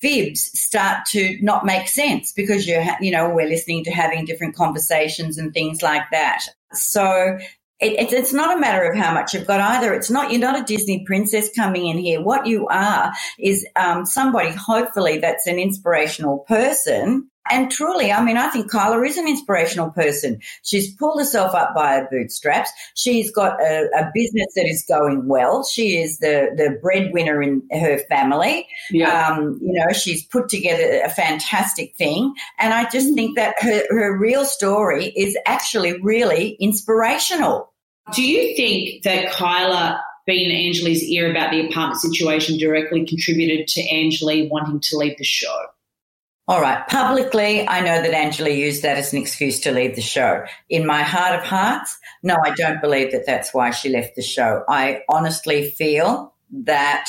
[0.00, 4.56] fibs start to not make sense because you're, you know, we're listening to having different
[4.56, 6.42] conversations and things like that.
[6.72, 7.38] So
[7.80, 9.94] it, it's not a matter of how much you've got either.
[9.94, 12.22] It's not, you're not a Disney princess coming in here.
[12.22, 17.28] What you are is um, somebody, hopefully, that's an inspirational person.
[17.50, 20.40] And truly, I mean, I think Kyla is an inspirational person.
[20.62, 22.70] She's pulled herself up by her bootstraps.
[22.94, 25.64] She's got a, a business that is going well.
[25.64, 28.68] She is the, the breadwinner in her family.
[28.90, 29.28] Yeah.
[29.28, 32.34] Um, you know, she's put together a fantastic thing.
[32.58, 37.69] And I just think that her, her real story is actually really inspirational.
[38.12, 43.68] Do you think that Kyla being in Angelique's ear about the apartment situation directly contributed
[43.68, 45.66] to Angelique wanting to leave the show?
[46.48, 46.84] All right.
[46.88, 50.44] Publicly, I know that Angela used that as an excuse to leave the show.
[50.68, 54.22] In my heart of hearts, no, I don't believe that that's why she left the
[54.22, 54.64] show.
[54.68, 57.08] I honestly feel that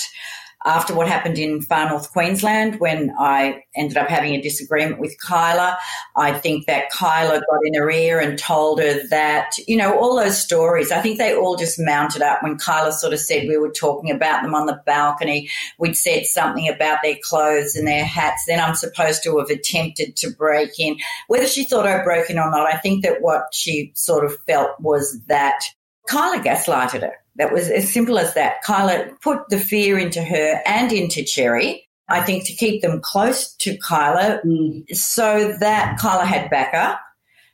[0.66, 5.20] after what happened in far north Queensland when I ended up having a disagreement with
[5.20, 5.78] Kyla.
[6.16, 10.16] I think that Kyla got in her ear and told her that, you know, all
[10.16, 13.58] those stories, I think they all just mounted up when Kyla sort of said we
[13.58, 15.50] were talking about them on the balcony.
[15.80, 18.44] We'd said something about their clothes and their hats.
[18.48, 20.98] Then I'm supposed to have attempted to break in.
[21.28, 24.38] Whether she thought I broke in or not, I think that what she sort of
[24.46, 25.64] felt was that
[26.08, 27.21] Kyla gaslighted her.
[27.36, 28.62] That was as simple as that.
[28.64, 31.88] Kyla put the fear into her and into Sherry.
[32.10, 34.84] I think to keep them close to Kyla mm.
[34.96, 37.00] so that Kyla had backup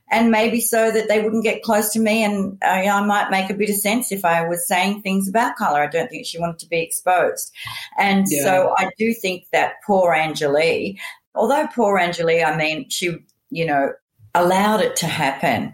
[0.10, 3.50] and maybe so that they wouldn't get close to me and uh, I might make
[3.50, 5.82] a bit of sense if I was saying things about Kyla.
[5.82, 7.52] I don't think she wanted to be exposed.
[7.98, 8.44] And yeah.
[8.44, 10.98] so I do think that poor Anjali,
[11.36, 13.18] although poor Anjali, I mean, she,
[13.50, 13.92] you know,
[14.34, 15.74] allowed it to happen.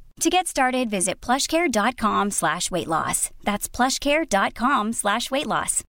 [0.21, 3.31] To get started, visit plushcare.com slash weight loss.
[3.43, 5.83] That's plushcare.com slash weight loss.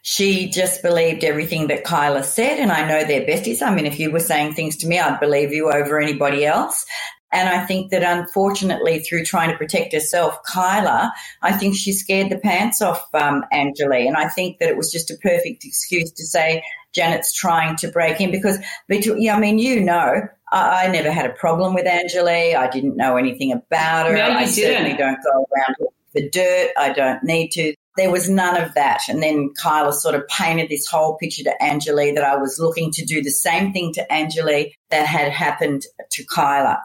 [0.00, 3.60] She just believed everything that Kyla said, and I know they're besties.
[3.60, 6.86] I mean, if you were saying things to me, I'd believe you over anybody else.
[7.30, 12.30] And I think that unfortunately, through trying to protect herself, Kyla, I think she scared
[12.30, 14.06] the pants off um, Anjali.
[14.06, 16.62] And I think that it was just a perfect excuse to say
[16.94, 21.26] Janet's trying to break in because, yeah, I mean, you know, I, I never had
[21.26, 22.54] a problem with Anjali.
[22.54, 24.14] I didn't know anything about her.
[24.14, 24.54] No, I didn't.
[24.54, 25.76] certainly don't go around
[26.14, 26.70] the dirt.
[26.78, 27.74] I don't need to.
[27.96, 29.00] There was none of that.
[29.08, 32.90] And then Kyla sort of painted this whole picture to Anjali that I was looking
[32.92, 36.78] to do the same thing to Anjali that had happened to Kyla.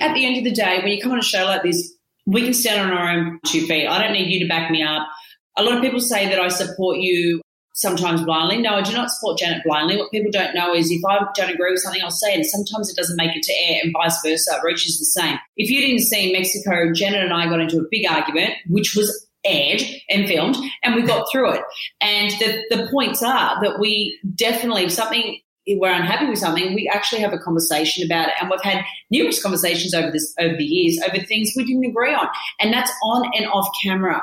[0.00, 1.92] At the end of the day, when you come on a show like this,
[2.26, 3.86] we can stand on our own two feet.
[3.86, 5.06] I don't need you to back me up.
[5.56, 7.42] A lot of people say that I support you
[7.80, 8.58] sometimes blindly.
[8.58, 9.96] No, I do not support Janet blindly.
[9.96, 12.36] What people don't know is if I don't agree with something, I'll say it.
[12.36, 14.56] And sometimes it doesn't make it to air and vice versa.
[14.56, 15.38] It reaches the same.
[15.56, 19.26] If you didn't see Mexico, Janet and I got into a big argument, which was
[19.44, 21.62] aired and filmed, and we got through it.
[22.00, 25.40] And the, the points are that we definitely, something
[25.78, 28.34] we're unhappy with something, we actually have a conversation about it.
[28.40, 32.14] And we've had numerous conversations over this over the years over things we didn't agree
[32.14, 32.28] on.
[32.60, 34.22] And that's on and off camera.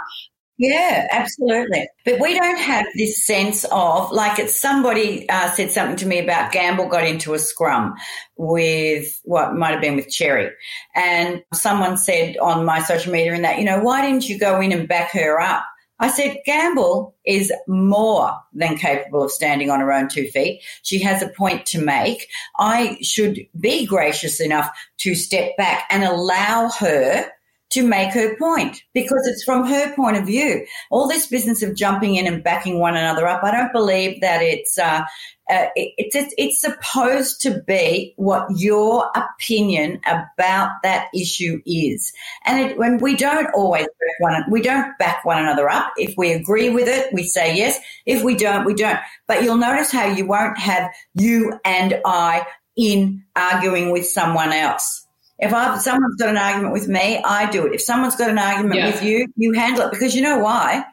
[0.59, 1.87] Yeah, absolutely.
[2.03, 6.17] But we don't have this sense of like it's somebody uh, said something to me
[6.17, 7.93] about Gamble got into a scrum
[8.37, 10.49] with what might have been with Sherry,
[10.95, 14.59] and someone said on my social media and that you know why didn't you go
[14.59, 15.63] in and back her up?
[15.99, 20.61] I said, Gamble is more than capable of standing on her own two feet.
[20.83, 22.27] She has a point to make.
[22.59, 24.69] I should be gracious enough
[24.99, 27.31] to step back and allow her
[27.69, 30.65] to make her point because it's from her point of view.
[30.89, 34.41] All this business of jumping in and backing one another up, I don't believe that
[34.41, 35.03] it's uh,
[35.49, 42.11] uh, it, it's it's supposed to be what your opinion about that issue is,
[42.45, 45.93] and it, when we don't always back one, we don't back one another up.
[45.97, 47.79] If we agree with it, we say yes.
[48.05, 48.99] If we don't, we don't.
[49.27, 52.45] But you'll notice how you won't have you and I
[52.75, 55.06] in arguing with someone else.
[55.39, 57.73] If I've, someone's got an argument with me, I do it.
[57.73, 58.87] If someone's got an argument Yeah.
[58.87, 60.83] with you, you handle it because you know why?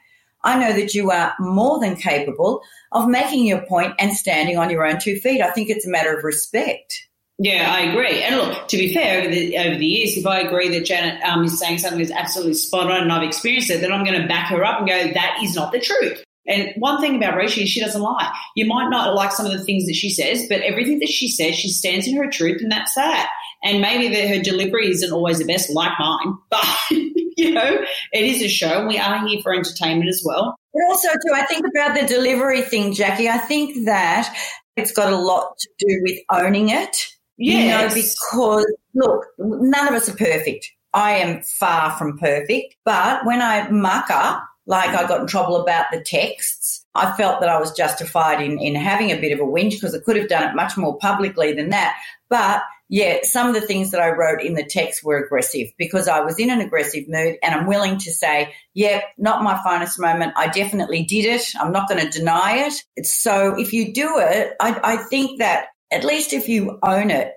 [0.42, 2.60] I know that you are more than capable
[2.92, 5.40] of making your point and standing on your own two feet.
[5.40, 7.08] I think it's a matter of respect.
[7.38, 8.22] Yeah, I agree.
[8.22, 11.20] And look, to be fair, over the, over the years, if I agree that Janet
[11.24, 14.20] um, is saying something that's absolutely spot on and I've experienced it, then I'm going
[14.20, 16.22] to back her up and go, that is not the truth.
[16.46, 18.30] And one thing about Rachel is she doesn't lie.
[18.54, 21.28] You might not like some of the things that she says, but everything that she
[21.28, 23.30] says, she stands in her truth, and that's that.
[23.64, 27.78] And maybe that her delivery isn't always the best, like mine, but you know,
[28.12, 30.54] it is a show, and we are here for entertainment as well.
[30.72, 33.28] But also, too, I think about the delivery thing, Jackie.
[33.28, 34.36] I think that
[34.76, 36.96] it's got a lot to do with owning it.
[37.36, 40.70] You know, because look, none of us are perfect.
[40.92, 45.60] I am far from perfect, but when I muck up, like I got in trouble
[45.60, 49.40] about the texts, I felt that I was justified in, in having a bit of
[49.40, 51.96] a whinge because I could have done it much more publicly than that.
[52.28, 56.06] But yeah, some of the things that I wrote in the text were aggressive because
[56.06, 59.98] I was in an aggressive mood and I'm willing to say, yeah, not my finest
[59.98, 60.34] moment.
[60.36, 61.42] I definitely did it.
[61.58, 63.06] I'm not going to deny it.
[63.06, 67.32] So if you do it, I, I think that at least if you own it,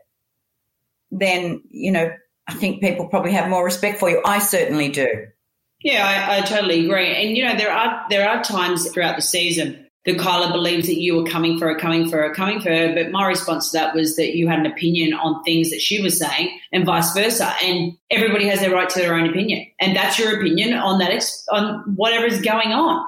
[1.11, 2.11] then, you know,
[2.47, 4.21] I think people probably have more respect for you.
[4.25, 5.27] I certainly do.
[5.81, 7.15] Yeah, I, I totally agree.
[7.15, 10.99] And you know, there are there are times throughout the season that Kyla believes that
[10.99, 12.95] you were coming for her, coming for her, coming for her.
[12.95, 16.01] But my response to that was that you had an opinion on things that she
[16.01, 17.53] was saying, and vice versa.
[17.61, 21.11] And everybody has their right to their own opinion, and that's your opinion on that
[21.11, 23.05] ex- on whatever is going on.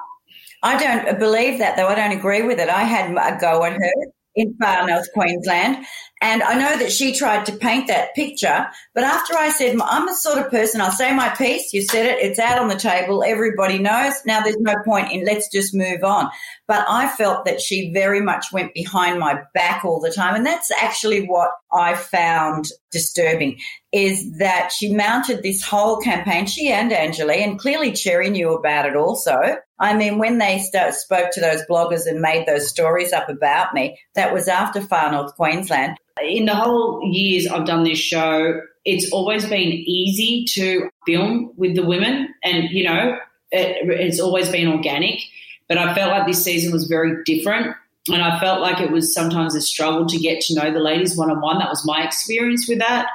[0.62, 1.88] I don't believe that, though.
[1.88, 2.68] I don't agree with it.
[2.68, 3.94] I had a go at her
[4.36, 5.86] in far north Queensland,
[6.22, 8.68] and I know that she tried to paint that picture.
[8.94, 12.06] But after I said, I'm the sort of person, I'll say my piece, you said
[12.06, 14.14] it, it's out on the table, everybody knows.
[14.26, 16.30] Now there's no point in let's just move on.
[16.68, 20.36] But I felt that she very much went behind my back all the time.
[20.36, 23.60] And that's actually what I found disturbing
[23.92, 28.86] is that she mounted this whole campaign, she and Anjali, and clearly Sherry knew about
[28.86, 29.40] it also.
[29.80, 33.74] I mean, when they start, spoke to those bloggers and made those stories up about
[33.74, 35.98] me, that was after Far North Queensland.
[36.24, 41.76] In the whole years I've done this show, it's always been easy to film with
[41.76, 43.18] the women, and you know,
[43.52, 45.20] it, it's always been organic.
[45.68, 47.76] But I felt like this season was very different.
[48.08, 51.16] And I felt like it was sometimes a struggle to get to know the ladies
[51.16, 51.60] one on one.
[51.60, 53.08] That was my experience with that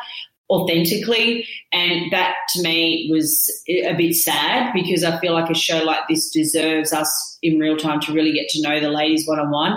[0.50, 1.48] authentically.
[1.72, 6.06] And that to me was a bit sad because I feel like a show like
[6.08, 9.50] this deserves us in real time to really get to know the ladies one on
[9.50, 9.76] one.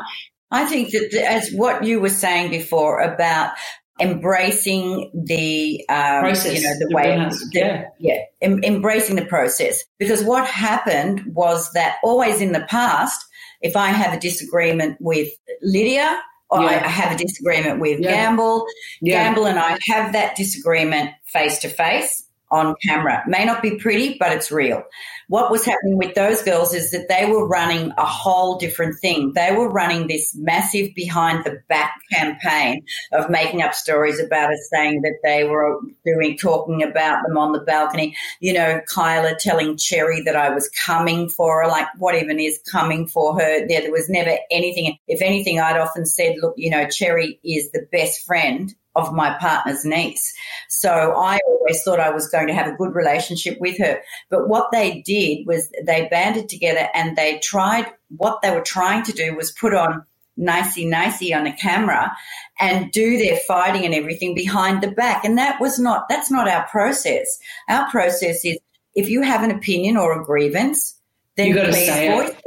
[0.52, 3.52] I think that the- as what you were saying before about
[4.00, 6.62] embracing the um, Process.
[6.62, 7.84] you know the Everyone way the- yeah.
[8.00, 13.24] yeah em- embracing the process because what happened was that always in the past
[13.62, 15.30] if I have a disagreement with
[15.62, 16.86] Lydia or I Yeah.
[16.86, 18.12] I have a disagreement with Yeah.
[18.12, 18.66] Gamble.
[19.04, 23.24] Gamble and I have that disagreement face to face on camera.
[23.28, 24.84] May not be pretty, but it's real.
[25.28, 29.34] What was happening with those girls is that they were running a whole different thing.
[29.34, 34.68] They were running this massive behind the back campaign of making up stories about us,
[34.72, 38.16] saying that they were doing, talking about them on the balcony.
[38.40, 41.68] You know, Kyla telling Sherry that I was coming for her.
[41.68, 43.68] Like, what even is coming for her?
[43.68, 44.98] There, there was never anything.
[45.08, 49.38] If anything, I'd often said, look, you know, Sherry is the best friend of my
[49.40, 50.34] partner's niece.
[50.68, 54.02] So I always thought I was going to have a good relationship with her.
[54.30, 59.04] But what they did was they banded together and they tried, what they were trying
[59.04, 60.04] to do was put on
[60.40, 62.16] nicey nicey on a camera
[62.60, 65.24] and do their fighting and everything behind the back.
[65.24, 67.40] And that was not, that's not our process.
[67.68, 68.58] Our process is
[68.96, 71.00] if you have an opinion or a grievance,
[71.38, 72.44] then You please say it.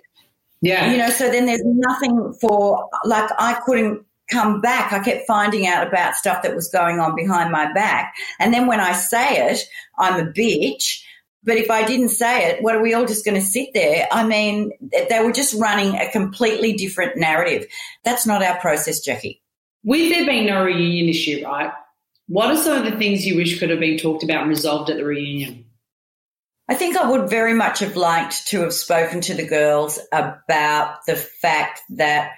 [0.62, 0.90] Yeah.
[0.90, 4.92] you know, so then there's nothing for, like, I couldn't come back.
[4.92, 8.14] I kept finding out about stuff that was going on behind my back.
[8.38, 9.60] And then when I say it,
[9.98, 11.02] I'm a bitch.
[11.42, 14.06] But if I didn't say it, what are we all just going to sit there?
[14.12, 17.66] I mean, they were just running a completely different narrative.
[18.04, 19.42] That's not our process, Jackie.
[19.82, 21.72] With there being no reunion this year, right?
[22.28, 24.90] What are some of the things you wish could have been talked about and resolved
[24.90, 25.64] at the reunion?
[26.68, 30.98] I think I would very much have liked to have spoken to the girls about
[31.06, 32.32] the fact that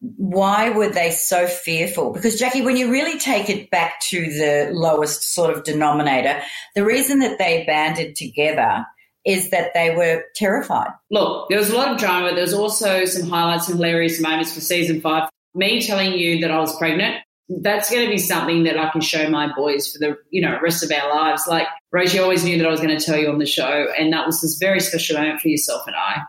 [0.00, 2.12] why were they so fearful?
[2.12, 6.40] Because Jackie, when you really take it back to the lowest sort of denominator,
[6.74, 8.86] the reason that they banded together
[9.26, 10.90] is that they were terrified.
[11.10, 12.32] Look, there was a lot of drama.
[12.32, 15.28] There was also some highlights and hilarious moments for season five.
[15.54, 17.16] Me telling you that I was pregnant,
[17.60, 20.58] that's going to be something that I can show my boys for the you know
[20.62, 21.46] rest of our lives.
[21.46, 24.12] Like Rosie always knew that I was going to tell you on the show, and
[24.12, 26.22] that was this very special moment for yourself and I.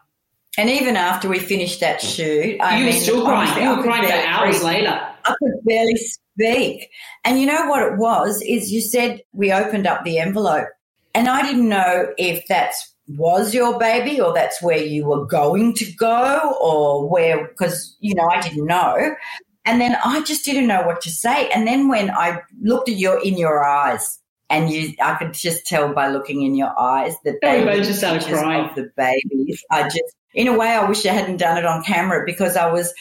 [0.58, 3.64] And even after we finished that shoot, I you mean, were still crying.
[3.64, 5.00] You were crying for hours later.
[5.26, 6.90] I could barely speak.
[7.24, 8.42] And you know what it was?
[8.42, 10.68] Is you said we opened up the envelope,
[11.16, 15.74] and I didn't know if that's was your baby or that's where you were going
[15.74, 19.16] to go or where because you know I didn't know.
[19.64, 21.50] And then I just didn't know what to say.
[21.50, 25.66] And then when I looked at your in your eyes, and you, I could just
[25.66, 28.70] tell by looking in your eyes that they Everybody were just started crying.
[28.70, 29.64] of the babies.
[29.72, 32.72] I just, in a way, I wish I hadn't done it on camera because I
[32.72, 32.94] was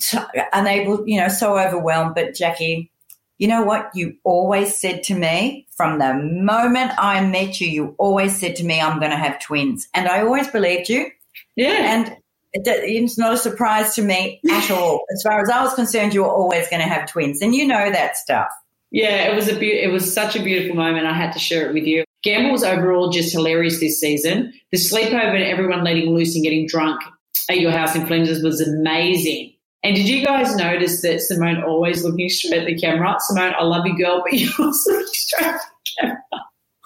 [0.00, 0.18] t-
[0.52, 2.14] unable, you know, so overwhelmed.
[2.14, 2.90] But Jackie,
[3.38, 3.90] you know what?
[3.94, 8.64] You always said to me from the moment I met you, you always said to
[8.64, 9.88] me, I'm going to have twins.
[9.94, 11.10] And I always believed you.
[11.56, 11.94] Yeah.
[11.94, 12.16] And
[12.52, 15.02] it's not a surprise to me at all.
[15.12, 17.42] As far as I was concerned, you were always going to have twins.
[17.42, 18.48] And you know that stuff.
[18.90, 21.06] Yeah, it was a be- it was such a beautiful moment.
[21.06, 22.04] I had to share it with you.
[22.24, 24.52] Gamble was overall just hilarious this season.
[24.72, 27.00] The sleepover and everyone letting loose and getting drunk
[27.48, 29.54] at your house in Flinders was amazing.
[29.84, 33.16] And did you guys notice that Simone always looking straight at the camera?
[33.20, 36.22] Simone, I love you, girl, but you're also looking straight at the camera.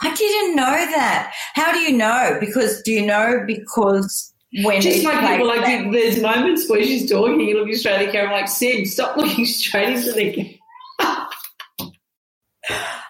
[0.03, 1.33] I didn't know that.
[1.55, 2.37] How do you know?
[2.41, 4.33] Because do you know because
[4.64, 8.12] when Just like people, like there's moments where she's talking, you're looking straight at the
[8.12, 10.53] camera, like Sim, stop looking straight into the camera.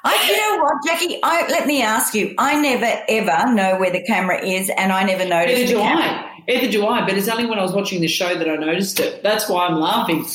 [0.04, 1.18] I, you know what, Jackie?
[1.22, 2.34] I let me ask you.
[2.38, 5.78] I never ever know where the camera is, and I never notice Either the do
[5.78, 6.04] camera.
[6.04, 6.42] I.
[6.48, 7.00] Either do I.
[7.06, 9.22] But it's only when I was watching the show that I noticed it.
[9.22, 10.26] That's why I'm laughing.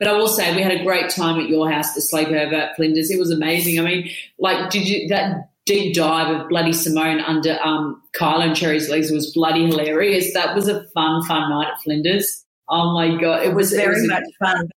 [0.00, 2.74] But I will say we had a great time at your house, the sleepover at
[2.74, 3.10] Flinders.
[3.12, 3.78] It was amazing.
[3.78, 4.10] I mean,
[4.40, 9.12] like, did you that deep dive of bloody Simone under um, Kyle and Sherry's legs
[9.12, 10.34] was bloody hilarious.
[10.34, 12.44] That was a fun, fun night at Flinders.
[12.68, 14.68] Oh my god, It was very a- much fun.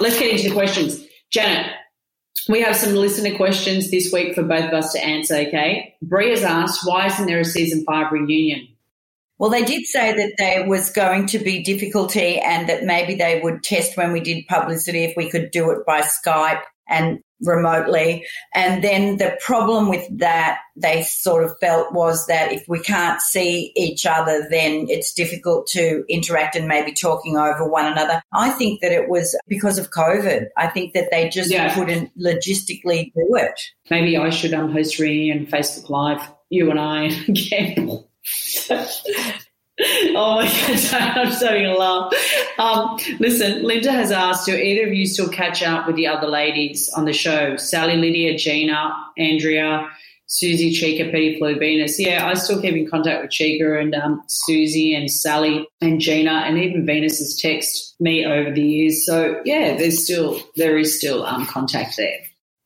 [0.00, 1.04] Let's get into the questions.
[1.30, 1.70] Janet,
[2.48, 5.94] we have some listener questions this week for both of us to answer, okay?
[6.02, 8.68] Bria's asked, why isn't there a season five reunion?
[9.38, 13.40] Well, they did say that there was going to be difficulty, and that maybe they
[13.42, 18.26] would test when we did publicity if we could do it by Skype and remotely.
[18.54, 23.20] And then the problem with that, they sort of felt was that if we can't
[23.20, 28.20] see each other, then it's difficult to interact and maybe talking over one another.
[28.32, 30.46] I think that it was because of COVID.
[30.56, 31.74] I think that they just Yeah.
[31.74, 33.60] couldn't logistically do it.
[33.90, 37.10] Maybe I should um, host reunion Facebook Live, you and I
[37.52, 38.04] and.
[39.80, 42.12] Oh my god, I'm starting to laugh.
[42.58, 46.28] Um, listen, Linda has asked, do either of you still catch up with the other
[46.28, 47.56] ladies on the show?
[47.56, 49.88] Sally, Lydia, Gina, Andrea,
[50.26, 51.98] Susie, Chyka, Petty Flu, Venus.
[51.98, 56.30] Yeah, I still keep in contact with Chyka and um, Susie and Sally and Gina,
[56.30, 59.04] and even Venus has texted me over the years.
[59.04, 62.18] So yeah, there's still there is still um, contact there.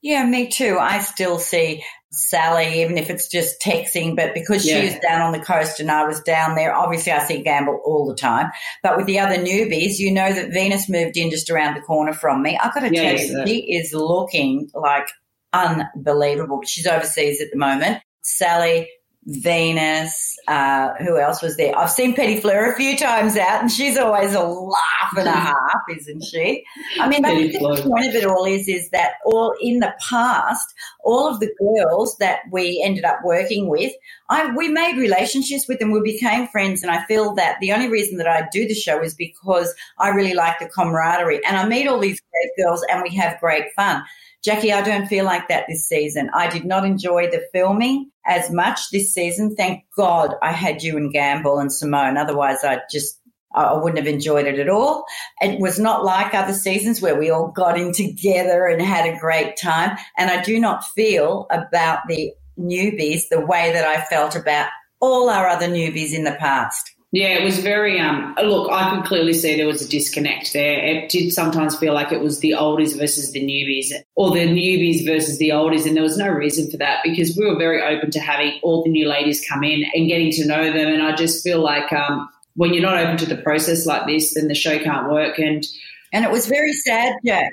[0.03, 0.79] Yeah, me too.
[0.79, 4.81] I still see Sally, even if it's just texting, but because Yeah.
[4.81, 8.07] she's down on the coast and I was down there, obviously I see Gamble all
[8.07, 8.51] the time.
[8.83, 12.15] But with the other newbies, you know that Venus moved in just around the corner
[12.15, 12.59] from me.
[12.59, 15.09] I've got to Yeah, tell you, she is looking like
[15.53, 16.61] unbelievable.
[16.65, 18.03] She's overseas at the moment.
[18.23, 18.89] Sally,
[19.29, 21.77] Venus, uh, who else was there?
[21.77, 25.83] I've seen Pettifleur a few times out, and she's always a laugh and a half,
[25.99, 26.65] isn't she?
[26.99, 27.83] I mean, Petty the Fleur.
[27.83, 30.73] point of it all is, is that all in the past,
[31.05, 33.93] all of the girls that we ended up working with,
[34.31, 35.91] I we made relationships with them.
[35.91, 39.03] We became friends, and I feel that the only reason that I do the show
[39.03, 43.03] is because I really like the camaraderie, and I meet all these great girls, and
[43.03, 44.03] we have great fun.
[44.45, 46.31] Jackie, I don't feel like that this season.
[46.33, 49.57] I did not enjoy the filming as much this season.
[49.57, 52.17] Thank God I had you and Gamble and Simone.
[52.17, 53.19] Otherwise, I just
[53.55, 55.05] I wouldn't have enjoyed it at all.
[55.41, 59.19] It was not like other seasons where we all got in together and had a
[59.19, 59.97] great time.
[60.17, 64.69] And I do not feel about the newbies the way that I felt about
[65.01, 66.95] all our other newbies in the past.
[67.11, 67.99] Yeah, it was very.
[67.99, 70.79] Um, look, I could clearly see there was a disconnect there.
[70.85, 75.07] It did sometimes feel like it was the oldies versus the newbies, or the newbies
[75.07, 78.11] versus the oldies, and there was no reason for that because we were very open
[78.11, 80.89] to having all the new ladies come in and getting to know them.
[80.93, 84.35] And I just feel like um, when you're not open to the process like this,
[84.35, 85.39] then the show can't work.
[85.39, 85.65] And
[86.13, 87.53] And it was very sad, Jack.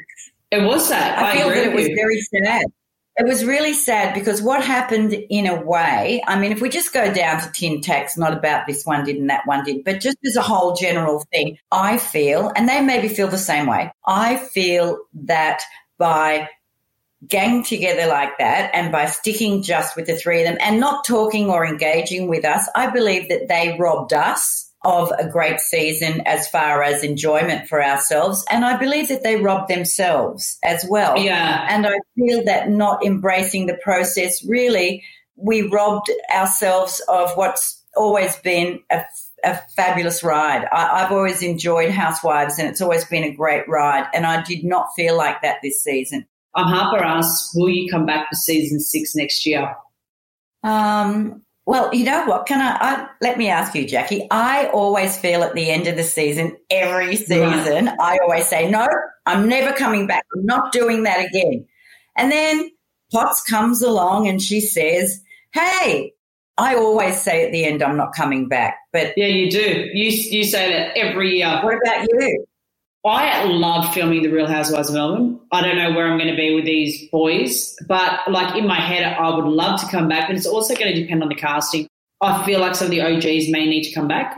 [0.51, 1.17] it was sad.
[1.17, 1.95] I, feel agree that it was you.
[1.95, 2.65] very sad.
[3.17, 6.93] It was really sad because what happened in a way, I mean, if we just
[6.93, 10.01] go down to tin tacks, not about this one did and that one did, but
[10.01, 13.91] just as a whole general thing, I feel, and they maybe feel the same way,
[14.05, 15.61] I feel that
[15.97, 16.49] by
[17.25, 21.05] gang together like that and by sticking just with the three of them and not
[21.05, 26.21] talking or engaging with us, I believe that they robbed us of a great season
[26.25, 28.45] as far as enjoyment for ourselves.
[28.49, 31.17] And I believe that they robbed themselves as well.
[31.17, 31.67] Yeah.
[31.69, 35.03] And I feel that not embracing the process really,
[35.35, 39.03] we robbed ourselves of what's always been a,
[39.43, 40.67] a fabulous ride.
[40.71, 44.07] I, I've always enjoyed Housewives and it's always been a great ride.
[44.13, 46.27] And I did not feel like that this season.
[46.53, 49.75] Um, Harper asked, will you come back for season six next year?
[50.63, 52.45] Um, well, you know what?
[52.45, 54.27] Can I, I, let me ask you, Jackie?
[54.29, 57.97] I always feel at the end of the season, every season, right.
[57.99, 58.87] I always say, no,
[59.25, 60.25] I'm never coming back.
[60.35, 61.65] I'm not doing that again.
[62.15, 62.69] And then
[63.11, 65.21] Potts comes along and she says,
[65.53, 66.13] hey,
[66.57, 68.77] I always say at the end, I'm not coming back.
[68.93, 69.89] But yeah, you do.
[69.93, 71.59] You you say that every year.
[71.63, 72.45] What about you?
[73.05, 75.39] I love filming The Real Housewives of Melbourne.
[75.51, 78.79] I don't know where I'm going to be with these boys, but like in my
[78.79, 81.35] head, I would love to come back, but it's also going to depend on the
[81.35, 81.87] casting.
[82.21, 84.35] I feel like some of the OGs may need to come back.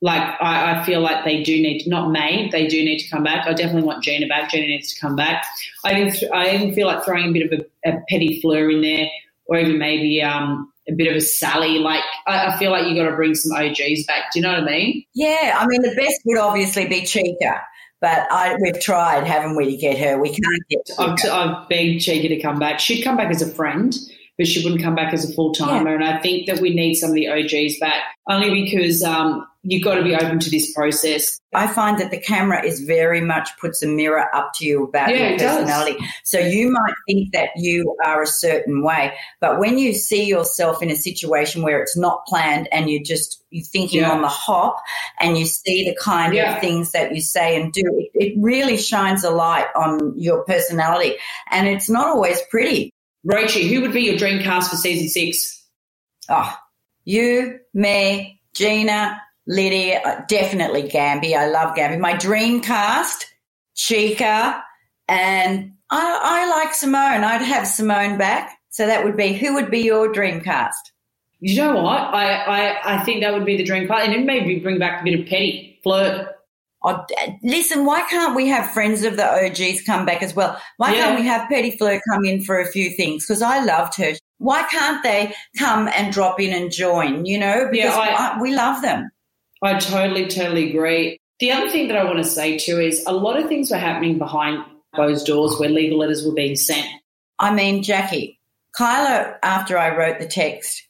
[0.00, 3.08] Like I, I feel like they do need to, not may, they do need to
[3.08, 3.46] come back.
[3.46, 4.50] I definitely want Gina back.
[4.50, 5.44] Gina needs to come back.
[5.84, 9.08] I even, I even feel like throwing a bit of a, a Pettifleur in there,
[9.46, 11.78] or even maybe um, a bit of a Sally.
[11.78, 14.32] Like I, I feel like you got to bring some OGs back.
[14.32, 15.04] Do you know what I mean?
[15.14, 17.60] Yeah, I mean the best would obviously be Chyka.
[18.00, 20.20] But I, we've tried, haven't we, to get her?
[20.20, 20.88] We can't get.
[20.98, 22.78] I've, I've begged Chyka to come back.
[22.78, 23.96] She'd come back as a friend,
[24.36, 25.90] but she wouldn't come back as a full timer.
[25.90, 25.94] Yeah.
[25.96, 29.82] And I think that we need some of the OGs back, only because um, you've
[29.82, 31.40] got to be open to this process.
[31.54, 35.10] I find that the camera is very much puts a mirror up to you about
[35.10, 35.96] yeah, your personality.
[36.24, 40.82] So you might think that you are a certain way, but when you see yourself
[40.82, 44.10] in a situation where it's not planned and you're just you're thinking yeah.
[44.10, 44.76] on the hop
[45.18, 46.54] and you see the kind yeah.
[46.54, 50.44] of things that you say and do, it, it really shines a light on your
[50.44, 51.16] personality,
[51.50, 52.92] and it's not always pretty.
[53.26, 55.66] Roachie, who would be your dream cast for season six?
[56.28, 56.54] Oh,
[57.04, 61.34] you, me, Gina, Lydia, uh, definitely Gamby.
[61.34, 61.98] I love Gamby.
[61.98, 63.26] My dream cast,
[63.76, 64.60] Chyka,
[65.08, 67.24] and I, I like Simone.
[67.24, 68.58] I'd have Simone back.
[68.68, 70.92] So that would be who would be your dream cast?
[71.40, 71.98] You know what?
[71.98, 74.04] I, I, I think that would be the dream cast.
[74.04, 76.28] And then maybe bring back a bit of Petty, flirt.
[76.84, 77.04] Oh,
[77.42, 80.60] listen, why can't we have friends of the OGs come back as well?
[80.76, 81.06] Why yeah.
[81.06, 83.26] can't we have Pettifleur come in for a few things?
[83.26, 84.12] Because I loved her.
[84.36, 87.24] Why can't they come and drop in and join?
[87.24, 89.10] You know, because yeah, I, I, we love them.
[89.62, 91.20] I totally, totally agree.
[91.40, 93.76] The other thing that I want to say too is a lot of things were
[93.76, 96.86] happening behind closed doors where legal letters were being sent.
[97.38, 98.40] I mean, Jackie,
[98.76, 100.82] Kyla, after I wrote the text,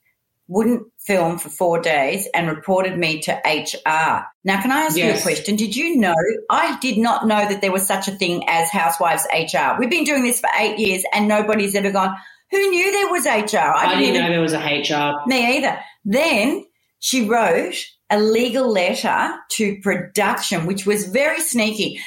[0.46, 4.24] wouldn't film for four days and reported me to HR.
[4.44, 5.14] Now, can I ask yes.
[5.14, 5.56] you a question?
[5.56, 6.14] Did you know?
[6.50, 9.78] I did not know that there was such a thing as Housewives HR.
[9.78, 12.16] We've been doing this for eight years and nobody's ever gone,
[12.50, 13.58] who knew there was HR?
[13.58, 15.26] I, I didn't, didn't know there was a HR.
[15.26, 15.78] Me either.
[16.04, 16.64] Then
[16.98, 17.74] she wrote
[18.10, 22.00] a legal letter to production, which was very sneaky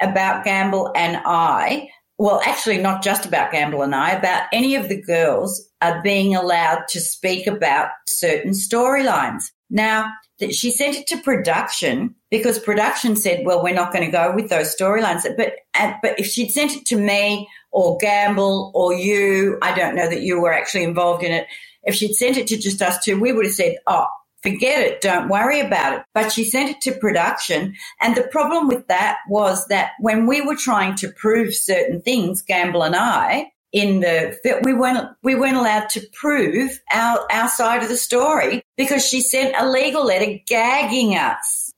[0.00, 1.88] about Gamble and I.
[2.18, 6.34] Well, actually, not just about Gamble and I, about any of the girls are being
[6.34, 9.50] allowed to speak about certain storylines.
[9.70, 14.10] Now, that she sent it to production because production said, well, we're not going to
[14.10, 15.22] go with those storylines.
[15.36, 15.54] But,
[16.02, 20.22] but if she'd sent it to me or Gamble or you, I don't know that
[20.22, 21.46] you were actually involved in it.
[21.82, 24.06] If she'd sent it to just us two, we would have said, oh,
[24.42, 26.02] forget it, don't worry about it.
[26.14, 27.74] But she sent it to production.
[28.00, 32.42] And the problem with that was that when we were trying to prove certain things,
[32.42, 37.82] Gamble and I, in the we weren't we weren't allowed to prove our our side
[37.82, 41.72] of the story because she sent a legal letter gagging us.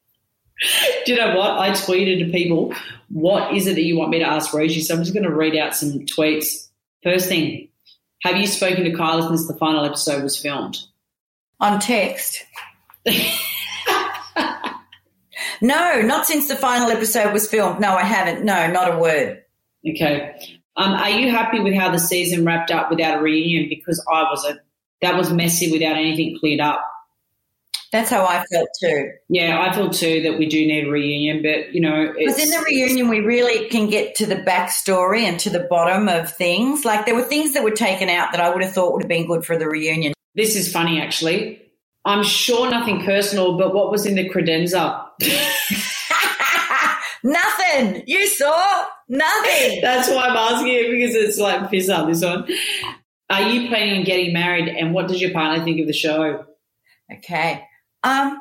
[1.04, 1.58] Do you know what?
[1.58, 2.74] I tweeted to people,
[3.08, 4.82] what is it that you want me to ask Rosie?
[4.82, 6.68] So I'm just going to read out some tweets.
[7.02, 7.68] First thing,
[8.22, 10.78] have you spoken to Kyla since the final episode was filmed?
[11.60, 12.44] On text.
[15.60, 17.80] no, not since the final episode was filmed.
[17.80, 18.44] No, I haven't.
[18.44, 19.42] No, not a word.
[19.88, 20.58] Okay.
[20.76, 23.68] Um, are you happy with how the season wrapped up without a reunion?
[23.68, 24.60] Because I wasn't.
[25.02, 26.84] That was messy without anything cleared up.
[27.92, 29.10] That's how I felt too.
[29.28, 32.50] Yeah, I feel too that we do need a reunion, but you know, because in
[32.50, 36.84] the reunion we really can get to the backstory and to the bottom of things.
[36.84, 39.08] Like there were things that were taken out that I would have thought would have
[39.08, 40.12] been good for the reunion.
[40.34, 41.60] This is funny, actually.
[42.04, 45.06] I'm sure nothing personal, but what was in the credenza?
[47.24, 48.02] nothing.
[48.06, 49.78] You saw nothing.
[49.82, 52.48] That's why I'm asking it because it's like piss up this one.
[53.28, 54.68] Are you planning on getting married?
[54.68, 56.44] And what does your partner think of the show?
[57.12, 57.64] Okay.
[58.02, 58.38] Um,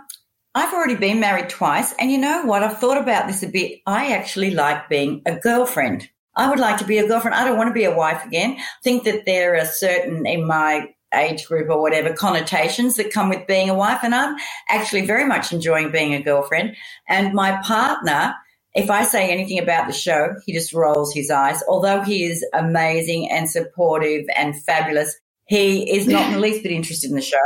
[0.56, 2.64] I've already been married twice, and you know what?
[2.64, 3.80] I've thought about this a bit.
[3.86, 6.10] I actually like being a girlfriend.
[6.36, 7.36] I would like to be a girlfriend.
[7.36, 8.56] I don't want to be a wife again.
[8.58, 13.30] I think that there are certain in my age group or whatever connotations that come
[13.30, 14.36] with being a wife, and I'm
[14.70, 16.76] actually very much enjoying being a girlfriend.
[17.08, 18.36] And my partner,
[18.76, 21.64] if I say anything about the show, he just rolls his eyes.
[21.68, 26.72] Although he is amazing and supportive and fabulous, he is not in the least bit
[26.72, 27.38] interested in the show.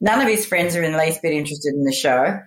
[0.00, 2.38] None of his friends are in the least bit interested in the show.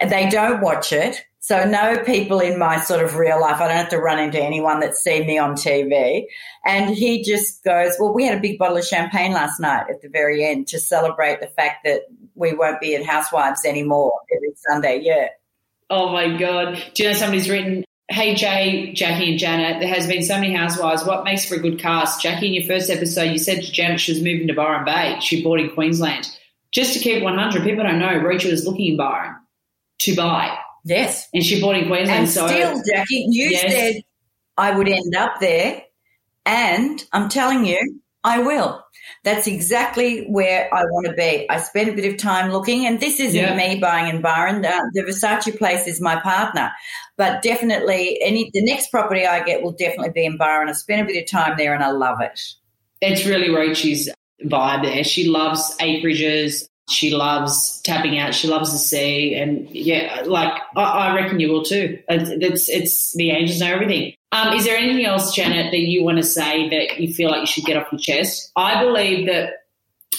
[0.00, 1.22] They don't watch it.
[1.48, 3.58] So no people in my sort of real life.
[3.58, 6.26] I don't have to run into anyone that's seen me on TV.
[6.66, 10.02] And he just goes, well, we had a big bottle of champagne last night at
[10.02, 12.02] the very end to celebrate the fact that
[12.34, 15.00] we won't be in Housewives anymore every Sunday.
[15.02, 15.28] Yeah.
[15.88, 16.84] Oh my God.
[16.92, 20.54] Do you know somebody's written, Hey Jay, Jackie and Janet, there has been so many
[20.54, 21.06] housewives.
[21.06, 22.20] What makes for a good cast?
[22.20, 25.16] Jackie, in your first episode, you said to Janet she was moving to Byron Bay.
[25.20, 26.28] She bought in Queensland.
[26.72, 29.34] Just to keep 100, people don't know, Rachel is looking in Byron
[30.00, 30.54] to buy.
[30.88, 31.28] Yes.
[31.34, 32.20] And she bought in Queensland.
[32.20, 33.72] And so, still, Jackie, you Yes.
[33.72, 34.02] said
[34.56, 35.82] I would end up there.
[36.46, 38.82] And I'm telling you, I will.
[39.24, 41.48] That's exactly where I want to be.
[41.50, 43.54] I spent a bit of time looking, and this isn't Yeah.
[43.54, 44.64] me buying in Byron.
[44.64, 46.70] Uh, the Versace place is my partner,
[47.16, 50.68] but definitely, any the next property I get will definitely be in Byron.
[50.68, 52.40] I spent a bit of time there, and I love it.
[53.00, 54.08] it's really Rachel's
[54.44, 55.04] vibe there.
[55.04, 56.66] She loves acreages.
[56.88, 58.34] She loves tapping out.
[58.34, 59.34] She loves the sea.
[59.34, 61.98] And yeah, like I, I reckon you will too.
[62.08, 64.14] It's, it's, the angels know everything.
[64.32, 67.40] Um, is there anything else, Janet, that you want to say that you feel like
[67.40, 68.50] you should get off your chest?
[68.56, 69.52] I believe that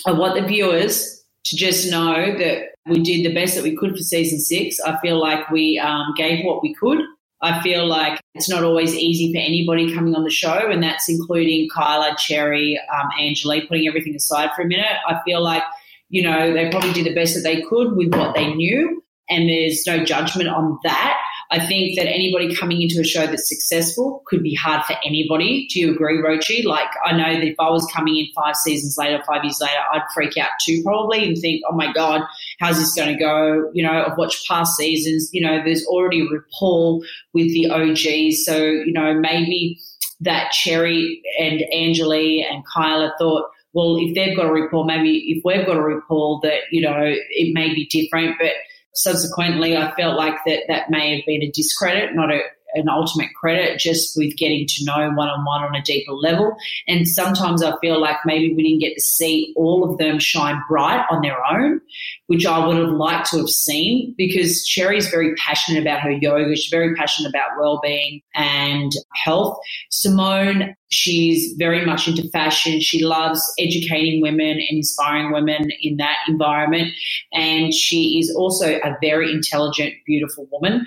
[0.08, 3.92] I want the viewers to just know that we did the best that we could
[3.92, 4.80] for season six.
[4.80, 7.00] I feel like we um, gave what we could.
[7.42, 11.08] I feel like it's not always easy for anybody coming on the show, and that's
[11.08, 14.98] including Kyla, Sherry, um, Angela, putting everything aside for a minute.
[15.08, 15.64] I feel like,
[16.10, 19.50] you know, they probably did the best that they could with what they knew, and
[19.50, 21.18] there's no judgment on that.
[21.52, 25.68] I think that anybody coming into a show that's successful could be hard for anybody.
[25.72, 26.64] Do you agree, Roachie?
[26.64, 29.80] Like, I know that if I was coming in five seasons later, five years later,
[29.92, 32.22] I'd freak out too probably and think, oh my God,
[32.60, 33.72] how's this going to go?
[33.74, 37.02] You know, I've watched past seasons, you know, there's already a rapport
[37.34, 38.46] with the OGs.
[38.46, 39.80] So, you know, maybe
[40.22, 45.42] that Sherry and Anjali and Kyla thought, well, if they've got a rapport, maybe if
[45.46, 48.36] we've got a rapport that, you know, it may be different.
[48.40, 48.54] But
[48.94, 52.42] subsequently, I felt like that that may have been a discredit, not a,
[52.74, 56.56] an ultimate credit, just with getting to know one on one on a deeper level.
[56.88, 60.62] And sometimes I feel like maybe we didn't get to see all of them shine
[60.68, 61.82] bright on their own,
[62.30, 66.56] which I would have liked to have seen because Sherry's very passionate about her yoga.
[66.56, 69.58] She's very passionate about well-being and health.
[69.90, 72.82] Simone, she's very much into fashion.
[72.82, 76.94] She loves educating women and inspiring women in that environment.
[77.34, 80.86] And she is also a very intelligent, beautiful woman.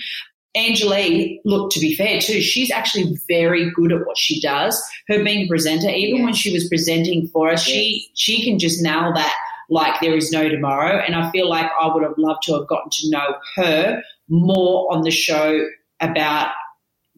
[0.54, 4.80] Angeline, look, to be fair too, she's actually very good at what she does.
[5.08, 8.80] Her being a presenter, even when she was presenting for us, she she can just
[8.80, 9.34] nail that
[9.72, 10.98] like there is no tomorrow.
[10.98, 14.92] And I feel like I would have loved to have gotten to know her more
[14.92, 15.66] on the show
[16.00, 16.52] about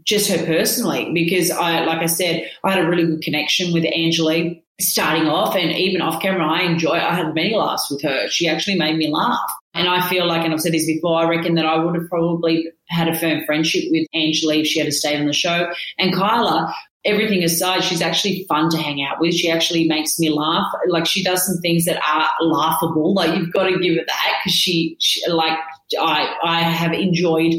[0.04, 3.84] just her personally because I like I said, I had a really good connection with
[3.84, 8.28] Angeline starting off and even off camera I enjoy I had many laughs with her.
[8.28, 9.50] She actually made me laugh.
[9.72, 12.08] And I feel like, and I've said this before, I reckon that I would have
[12.08, 15.68] probably had a firm friendship with Angela if she had stayed on the show.
[15.98, 16.72] And Kyla,
[17.04, 19.34] everything aside, she's actually fun to hang out with.
[19.34, 20.66] She actually makes me laugh.
[20.88, 23.14] Like she does some things that are laughable.
[23.14, 25.58] Like you've got to give it that because she, she, like
[26.00, 27.54] I, I have enjoyed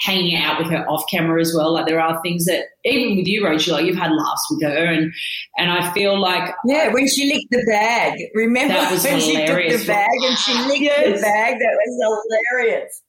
[0.00, 1.72] hanging out with her off camera as well.
[1.72, 4.84] Like there are things that even with you, Rachel, like you've had laughs with her,
[4.92, 5.12] and
[5.56, 8.18] and I feel like Yeah, when she licked the bag.
[8.34, 11.16] Remember That was when she took the bag and she licked Yes.
[11.16, 11.54] the bag?
[11.58, 13.02] That was hilarious.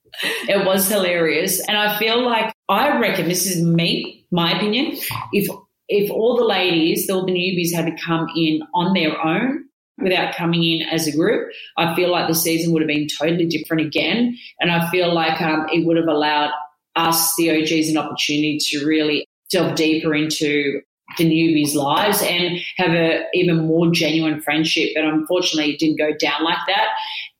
[0.48, 1.60] it was hilarious.
[1.68, 4.96] And I feel like I reckon this is me, my opinion.
[5.32, 5.46] If
[5.88, 9.64] if all the ladies, all the newbies had to come in on their own
[9.98, 13.46] without coming in as a group, I feel like the season would have been totally
[13.46, 14.36] different again.
[14.60, 16.52] And I feel like um, it would have allowed
[16.94, 20.80] us, the OGs, an opportunity to really delve deeper into
[21.16, 24.90] the newbies' lives and have a even more genuine friendship.
[24.94, 26.88] But unfortunately, it didn't go down like that.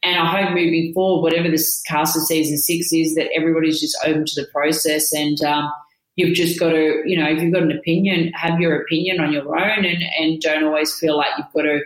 [0.03, 3.99] And I hope moving forward, whatever this cast of season six is, that everybody's just
[4.05, 5.71] open to the process and um,
[6.19, 9.33] you've just got to, you know, if you've got an opinion, have your opinion on
[9.33, 11.81] your own and, and don't always feel like you've got to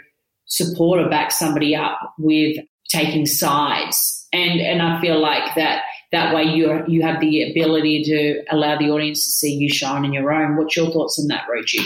[0.46, 2.56] support or back somebody up with
[2.88, 4.26] taking sides.
[4.32, 8.78] And and I feel like that that way you you have the ability to allow
[8.78, 10.56] the audience to see you shine in your own.
[10.56, 11.84] What's your thoughts on that, Roachie?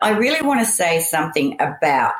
[0.00, 2.14] I really want to say something about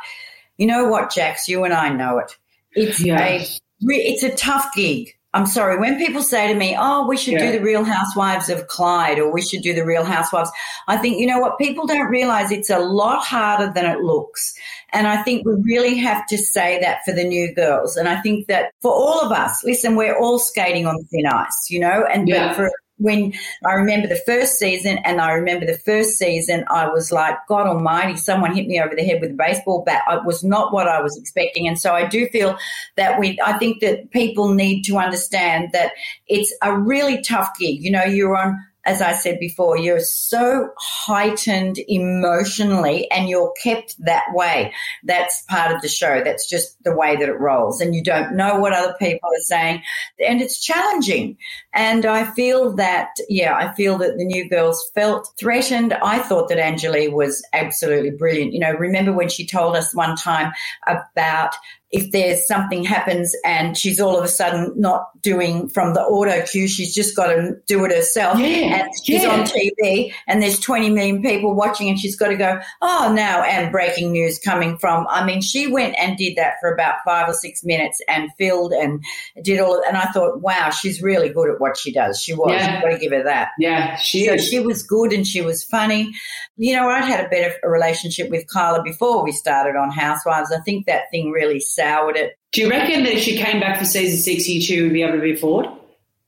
[0.57, 1.49] You know what, Jax?
[1.49, 2.37] You and I know it.
[2.72, 3.20] It's Yeah.
[3.20, 3.47] a
[3.81, 5.16] it's a tough gig.
[5.35, 5.76] I'm sorry.
[5.78, 9.30] When people say to me, "Oh, we should do the Real Housewives of Clyde," or
[9.32, 10.51] "We should do the Real Housewives,"
[10.89, 12.53] I think you know what people don't realize.
[12.53, 14.55] It's a lot harder than it looks,
[14.93, 17.97] and I think we really have to say that for the new girls.
[17.97, 21.66] And I think that for all of us, listen, we're all skating on thin ice,
[21.68, 22.07] you know.
[22.11, 22.49] And Yeah.
[22.49, 23.34] but for when
[23.64, 27.66] I remember the first season, and I remember the first season, I was like, God
[27.66, 30.03] Almighty, someone hit me over the head with a baseball bat.
[30.09, 32.57] It was not what I was expecting, and so I do feel
[32.97, 33.38] that we.
[33.45, 35.92] I think that people need to understand that
[36.28, 37.82] it's a really tough gig.
[37.82, 38.64] You know, you're on.
[38.87, 44.72] As I said before, you're so heightened emotionally and you're kept that way.
[45.03, 46.22] That's part of the show.
[46.22, 47.80] That's just the way that it rolls.
[47.80, 49.82] And you don't know what other people are saying.
[50.24, 51.39] And it's challenging.
[51.72, 55.93] And I feel that, yeah, I feel that the new girls felt threatened.
[55.95, 58.53] I thought that Angelique was absolutely brilliant.
[58.53, 60.53] You know, remember when she told us one time
[60.87, 61.55] about
[61.95, 66.45] if there's something happens and she's all of a sudden not doing from the auto
[66.45, 68.36] cue, she's just got to do it herself.
[68.36, 69.28] Yeah, and she's yeah.
[69.28, 73.45] on TV and there's 20 million people watching and she's got to go, oh, now
[73.45, 75.07] and breaking news coming from.
[75.09, 78.72] I mean, she went and did that for about five or six minutes and filled
[78.72, 79.01] and
[79.45, 82.20] did all of And I thought, wow, she's really good at what she does.
[82.20, 82.51] She was.
[82.51, 82.74] Yeah.
[82.74, 83.51] You've got to give her that.
[83.61, 84.49] Yeah, she So is.
[84.49, 86.12] she was good and she was funny.
[86.57, 90.51] You know, I'd had a better relationship with Kyla before we started on Housewives.
[90.51, 92.35] I think that thing really soured it.
[92.53, 95.03] Do you reckon that if she came back for season six, you two would be
[95.03, 95.66] able to move forward?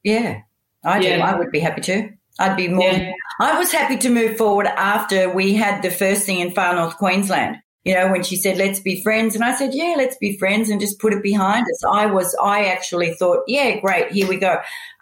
[0.02, 0.40] Yeah,
[0.84, 1.08] I do.
[1.08, 1.26] Yeah.
[1.26, 2.10] I would be happy to.
[2.38, 2.90] I'd be more.
[2.90, 3.12] Yeah.
[3.40, 6.96] I was happy to move forward after we had the first thing in Far North
[6.96, 7.56] Queensland.
[7.84, 9.36] You know, when she said, let's be friends.
[9.36, 11.84] And I said, yeah, let's be friends and just put it behind us.
[11.88, 14.56] I was, I actually thought, yeah, great, here we go.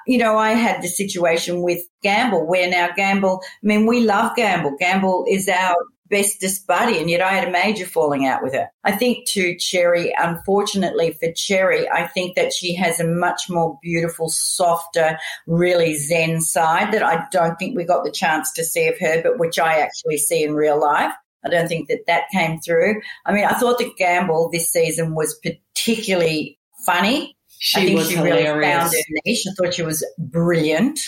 [0.07, 4.37] You know, I had the situation with Gamble where now Gamble, I mean, we love
[4.37, 4.77] Gamble.
[4.79, 5.75] Gamble is our
[6.09, 8.69] bestest buddy, and yet I had a major falling out with her.
[8.85, 13.79] I think to Sherry, unfortunately for Sherry, I think that she has a much more
[13.83, 18.89] beautiful, softer, really zen side that I don't think we got the chance to see
[18.89, 21.13] of her, but which I actually see in real life.
[21.45, 23.03] I don't think that that came through.
[23.27, 27.37] I mean, I thought that Gamble this season was particularly funny.
[27.59, 28.75] She I think was she really hilarious.
[28.75, 29.45] found her niche.
[29.49, 31.01] I thought she was brilliant.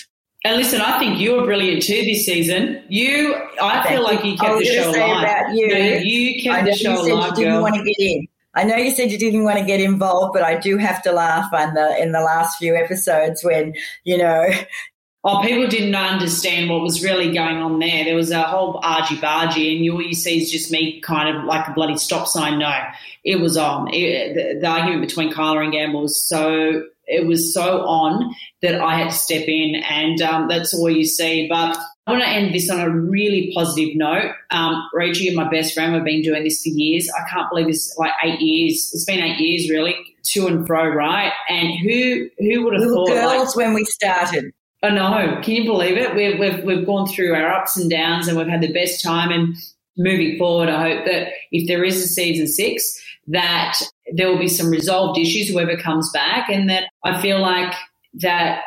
[0.47, 2.81] And listen, I think you were brilliant too this season.
[2.89, 5.23] You, I Thank feel like you I kept the show say alive.
[5.25, 5.69] about you.
[5.69, 7.63] No, you I kept know the show you said alive, you didn't girl.
[7.63, 8.29] want to get in.
[8.55, 11.11] I know you said you didn't want to get involved, but I do have to
[11.11, 13.75] laugh in the in the last few episodes when
[14.05, 14.47] you know
[15.29, 18.05] Oh, people didn't understand what was really going on there.
[18.05, 21.37] There was a whole argy bargy, and you, all you see is just me kind
[21.37, 22.61] of like a bloody stop sign.
[22.61, 22.73] No,
[23.25, 23.93] it was on.
[23.93, 28.81] It, the, the argument between Kyla and Gamble was so it was so on that
[28.81, 31.49] I had to step in, and um, that's all you see.
[31.49, 31.77] But
[32.07, 34.33] I want to end this on a really positive note.
[34.51, 35.93] Um, Rachel, you're my best friend.
[35.93, 37.11] We've been doing this for years.
[37.11, 38.91] I can't believe it's like eight years.
[38.93, 39.95] It's been eight years, really,
[40.33, 41.33] to and fro, right?
[41.49, 43.09] And who who would have were thought?
[43.09, 44.53] like, girls when we started.
[44.83, 45.41] I know.
[45.43, 46.15] Can you believe it?
[46.15, 49.31] We've, we've, we've gone through our ups and downs and we've had the best time.
[49.33, 49.57] And
[49.97, 53.77] moving forward, I hope that if there is a season six, that
[54.15, 56.49] there will be some resolved issues, whoever comes back.
[56.49, 57.75] And that I feel like
[58.15, 58.63] that,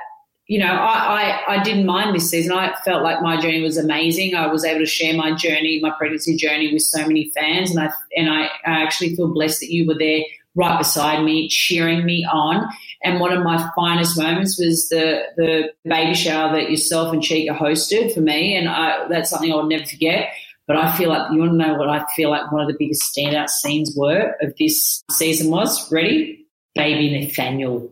[0.47, 2.51] you know, I, I, I didn't mind this season.
[2.51, 4.35] I felt like my journey was amazing.
[4.35, 7.71] I was able to share my journey, my pregnancy journey with so many fans.
[7.71, 10.23] And I, and I, I actually feel blessed that you were there
[10.55, 12.67] right beside me, cheering me on.
[13.03, 17.57] And one of my finest moments was the the baby shower that yourself and Chyka
[17.57, 20.33] hosted for me, and I, that's something I'll never forget.
[20.69, 22.75] But I feel like you want to know what I feel like one of the
[22.77, 25.91] biggest standout scenes were of this season was.
[25.91, 26.45] Ready,
[26.75, 27.91] baby Nathaniel.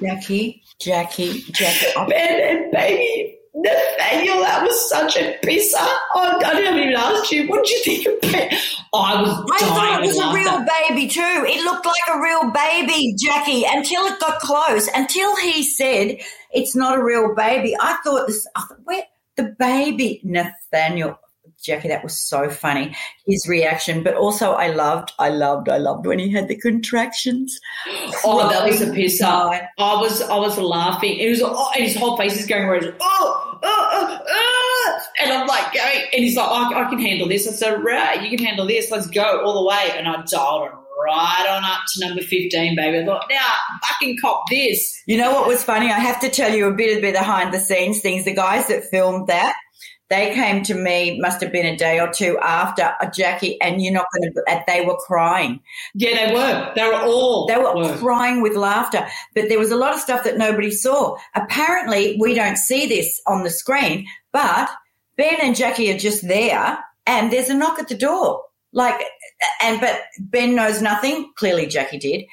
[0.00, 1.86] Jackie, Jackie, Jackie.
[1.96, 5.76] Oh, and baby Nathaniel, that was such a pisser.
[6.16, 7.46] Oh, I didn't even ask you.
[7.46, 8.54] What did you think of it?
[8.92, 11.44] Oh, I was I thought it was a real baby too.
[11.46, 14.88] It looked like a real baby, Jackie, until it got close.
[14.92, 16.18] Until he said
[16.52, 17.76] it's not a real baby.
[17.80, 18.44] I thought this.
[18.56, 19.04] I thought, where
[19.36, 21.18] the baby Nathaniel.
[21.60, 22.94] Jackie, that was so funny.
[23.26, 27.60] His reaction, but also I loved, I loved, I loved when he had the contractions.
[28.24, 29.52] Oh, that was a Crying piss up.
[29.78, 31.18] I was, I was laughing.
[31.18, 32.94] It was, oh, and his whole face is going red.
[33.00, 35.00] Oh, oh, oh, oh.
[35.20, 37.46] and I'm like going, and he's like, I, I can handle this.
[37.46, 38.90] I said, right, you can handle this.
[38.90, 39.92] Let's go all the way.
[39.96, 42.98] And I dialed it right on up to number 15, baby.
[42.98, 43.52] I thought, now
[43.88, 45.02] fucking cop this.
[45.06, 45.86] You know what was funny?
[45.86, 48.24] I have to tell you a bit of the behind the scenes things.
[48.24, 49.54] The guys that filmed that,
[50.08, 53.94] they came to me, must have been a day or two after Jackie, and you're
[53.94, 55.60] not going to, they were crying.
[55.94, 56.72] Yeah, they were.
[56.76, 57.46] They were all.
[57.46, 61.16] They were crying with laughter, but there was a lot of stuff that nobody saw.
[61.34, 64.68] Apparently, we don't see this on the screen, but
[65.16, 68.42] Ben and Jackie are just there and there's a knock at the door.
[68.72, 69.00] Like,
[69.60, 71.32] and but Ben knows nothing.
[71.36, 72.24] Clearly, Jackie did.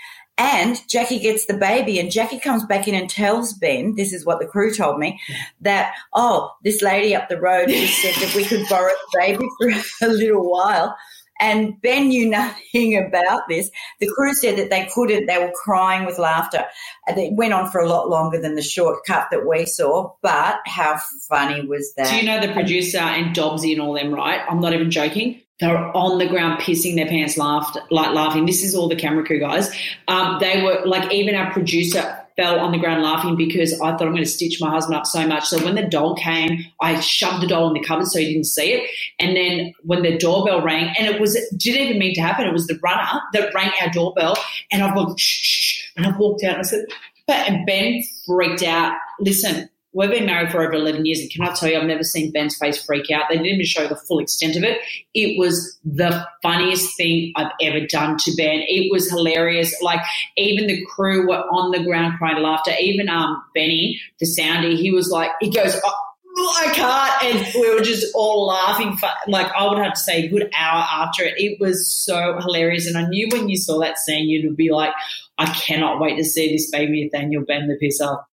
[0.41, 4.25] And Jackie gets the baby, and Jackie comes back in and tells Ben, this is
[4.25, 5.19] what the crew told me,
[5.59, 9.45] that, oh, this lady up the road just said that we could borrow the baby
[9.59, 10.95] for a little while.
[11.41, 13.69] And Ben knew nothing about this.
[13.99, 16.65] The crew said that they couldn't, they were crying with laughter.
[17.07, 20.13] And it went on for a lot longer than the short cut that we saw.
[20.21, 22.09] But how funny was that?
[22.09, 24.41] Do you know the producer and Dobbsy and all them, right?
[24.49, 25.41] I'm not even joking.
[25.59, 28.45] They were on the ground pissing their pants, laughed like laughing.
[28.45, 29.69] This is all the camera crew guys.
[30.07, 34.03] Um, they were like even our producer fell on the ground laughing because I thought
[34.03, 35.45] I'm going to stitch my husband up so much.
[35.45, 38.45] So when the doll came, I shoved the doll in the cupboard so he didn't
[38.45, 38.89] see it.
[39.19, 42.47] And then when the doorbell rang, and it was didn't even mean to happen.
[42.47, 44.37] It was the runner that rang our doorbell,
[44.71, 46.85] and I've gone shh, shh, and I walked out and I said,
[47.27, 48.95] but and Ben freaked out.
[49.19, 52.03] Listen, We've been married for over 11 years, and can I tell you, I've never
[52.03, 53.23] seen Ben's face freak out.
[53.27, 54.79] They didn't even show the full extent of it.
[55.15, 58.61] It was the funniest thing I've ever done to Ben.
[58.67, 59.75] It was hilarious.
[59.81, 60.01] Like,
[60.37, 62.71] even the crew were on the ground crying laughter.
[62.79, 67.35] Even um, Benny, the soundy, he was like, he goes, oh, I can't.
[67.35, 68.95] And we were just all laughing.
[68.95, 71.33] For, like, I would have to say a good hour after it.
[71.37, 72.85] It was so hilarious.
[72.85, 74.93] And I knew when you saw that scene, you'd be like,
[75.39, 78.28] I cannot wait to see this baby Nathaniel bend the piss up.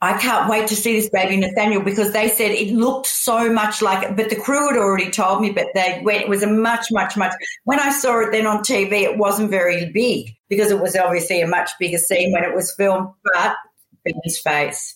[0.00, 3.82] I can't wait to see this baby Nathaniel because they said it looked so much
[3.82, 6.46] like it, but the crew had already told me, but they went, it was a
[6.46, 7.32] much, much, much.
[7.64, 11.40] When I saw it then on TV, it wasn't very big because it was obviously
[11.40, 13.56] a much bigger scene when it was filmed, but
[14.04, 14.94] Ben's face.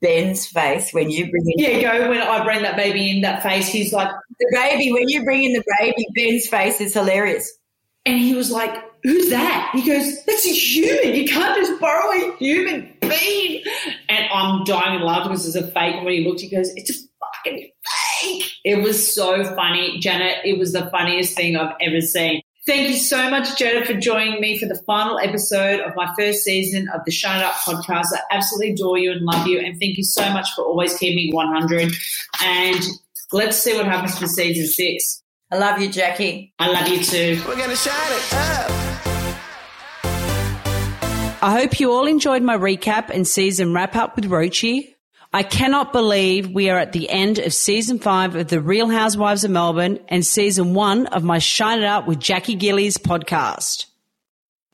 [0.00, 3.42] Ben's face when you bring in Yeah, go when I bring that baby in that
[3.42, 7.52] face, he's like the baby, when you bring in the baby, Ben's face is hilarious.
[8.06, 9.70] and he was like, Who's that?
[9.74, 11.14] He goes, That's a human.
[11.14, 13.62] You can't just borrow a human being.
[14.08, 15.96] And I'm dying in laughter because it's a fake.
[15.96, 17.70] And when he looked, he goes, It's a fucking
[18.20, 18.44] fake.
[18.64, 19.98] It was so funny.
[20.00, 22.42] Janet, it was the funniest thing I've ever seen.
[22.66, 26.44] Thank you so much, Janet, for joining me for the final episode of my first
[26.44, 28.08] season of the Shine It Up podcast.
[28.12, 29.58] I absolutely adore you and love you.
[29.58, 31.92] And thank you so much for always keeping 100.
[32.42, 32.84] And
[33.32, 35.22] let's see what happens for season six.
[35.50, 36.52] I love you, Jackie.
[36.58, 37.42] I love you too.
[37.48, 38.89] We're gonna shine it up.
[41.42, 44.94] I hope you all enjoyed my recap and season wrap up with Roachie.
[45.32, 49.42] I cannot believe we are at the end of season five of The Real Housewives
[49.42, 53.86] of Melbourne and season one of my Shine It Up with Jackie Gillies podcast.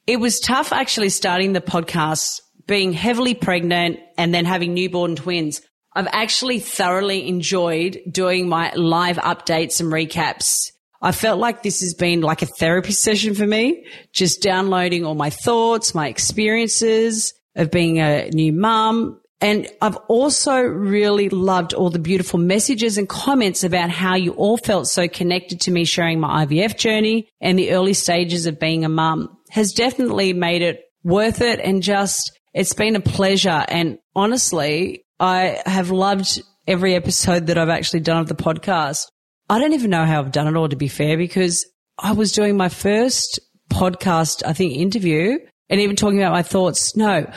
[0.09, 5.61] It was tough actually starting the podcast, being heavily pregnant and then having newborn twins.
[5.95, 10.73] I've actually thoroughly enjoyed doing my live updates and recaps.
[11.03, 15.15] I felt like this has been like a therapy session for me, just downloading all
[15.15, 19.21] my thoughts, my experiences of being a new mum.
[19.41, 24.57] And I've also really loved all the beautiful messages and comments about how you all
[24.57, 28.85] felt so connected to me sharing my IVF journey and the early stages of being
[28.85, 31.61] a mum has definitely made it worth it.
[31.61, 33.65] And just, it's been a pleasure.
[33.69, 39.07] And honestly, I have loved every episode that I've actually done of the podcast.
[39.49, 41.67] I don't even know how I've done it all, to be fair, because
[41.99, 43.41] I was doing my first
[43.71, 45.39] podcast, I think, interview
[45.69, 46.97] and even talking about my thoughts.
[46.97, 47.31] No,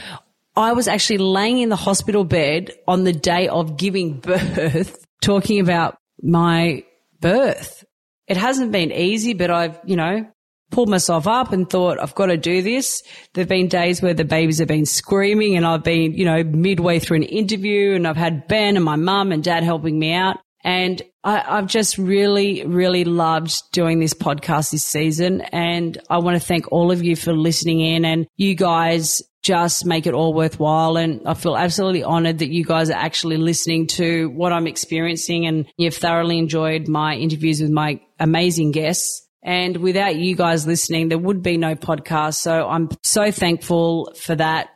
[0.55, 5.59] I was actually laying in the hospital bed on the day of giving birth, talking
[5.59, 6.83] about my
[7.19, 7.85] birth.
[8.27, 10.25] It hasn't been easy, but I've, you know,
[10.71, 13.01] pulled myself up and thought, I've got to do this.
[13.33, 16.99] There've been days where the babies have been screaming and I've been, you know, midway
[16.99, 20.37] through an interview and I've had Ben and my mum and dad helping me out.
[20.63, 25.41] And I, I've just really, really loved doing this podcast this season.
[25.41, 29.85] And I want to thank all of you for listening in and you guys just
[29.85, 30.97] make it all worthwhile.
[30.97, 35.45] And I feel absolutely honored that you guys are actually listening to what I'm experiencing
[35.45, 39.27] and you've thoroughly enjoyed my interviews with my amazing guests.
[39.41, 42.35] And without you guys listening, there would be no podcast.
[42.35, 44.69] So I'm so thankful for that.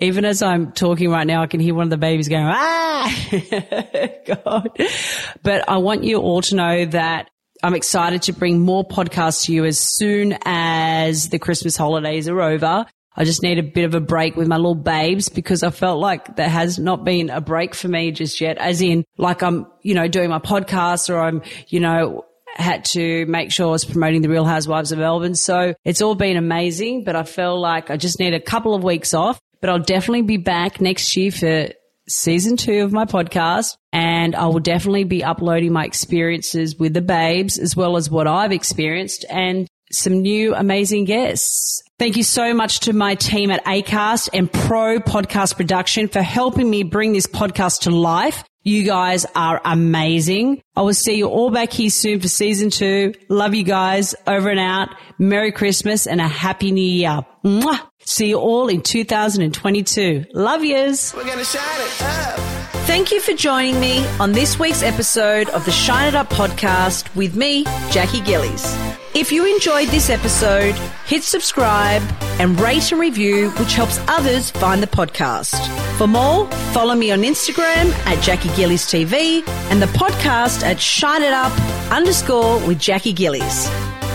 [0.00, 3.14] Even as I'm talking right now, I can hear one of the babies going, ah,
[4.26, 4.70] God.
[5.42, 7.30] But I want you all to know that
[7.62, 12.40] I'm excited to bring more podcasts to you as soon as the Christmas holidays are
[12.40, 12.86] over.
[13.16, 16.00] I just need a bit of a break with my little babes because I felt
[16.00, 19.66] like there has not been a break for me just yet, as in like I'm,
[19.82, 22.24] you know, doing my podcast or I'm, you know,
[22.54, 25.34] had to make sure I was promoting the Real Housewives of Melbourne.
[25.34, 28.82] So it's all been amazing, but I feel like I just need a couple of
[28.82, 31.68] weeks off, but I'll definitely be back next year for
[32.08, 37.02] season two of my podcast and I will definitely be uploading my experiences with the
[37.02, 41.82] babes as well as what I've experienced and some new amazing guests.
[41.98, 46.68] Thank you so much to my team at ACAST and Pro Podcast Production for helping
[46.68, 50.62] me bring this podcast to life You guys are amazing.
[50.76, 53.14] I will see you all back here soon for season two.
[53.30, 54.14] Love you guys.
[54.26, 54.90] Over and out.
[55.18, 57.20] Merry Christmas and a happy new year.
[57.42, 57.89] Mwah.
[58.10, 60.26] See you all in 2022.
[60.34, 61.14] Love yous.
[61.14, 62.40] We're gonna shine it up.
[62.88, 67.14] Thank you for joining me on this week's episode of the Shine It Up podcast
[67.14, 68.76] with me, Jackie Gillies.
[69.14, 70.74] If you enjoyed this episode,
[71.06, 72.02] hit subscribe
[72.40, 75.64] and rate and review, which helps others find the podcast.
[75.96, 81.22] For more, follow me on Instagram at Jackie Gillies TV and the podcast at Shine
[81.22, 81.52] It Up
[81.92, 83.68] underscore with Jackie Gillies.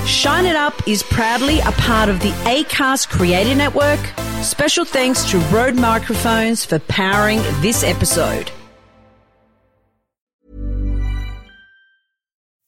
[0.06, 4.00] Shine It Up is proudly a part of the ACAST Creator Network.
[4.44, 8.52] Special thanks to Rode Microphones for powering this episode.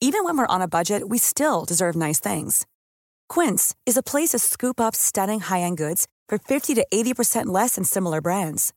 [0.00, 2.66] Even when we're on a budget, we still deserve nice things.
[3.28, 7.76] Quince is a place to scoop up stunning high-end goods for 50 to 80% less
[7.76, 8.72] than similar brands.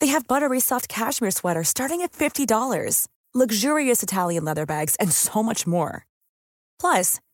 [0.00, 5.42] They have buttery soft cashmere sweaters starting at $50, luxurious Italian leather bags, and so
[5.42, 6.06] much more.
[6.80, 7.20] Plus,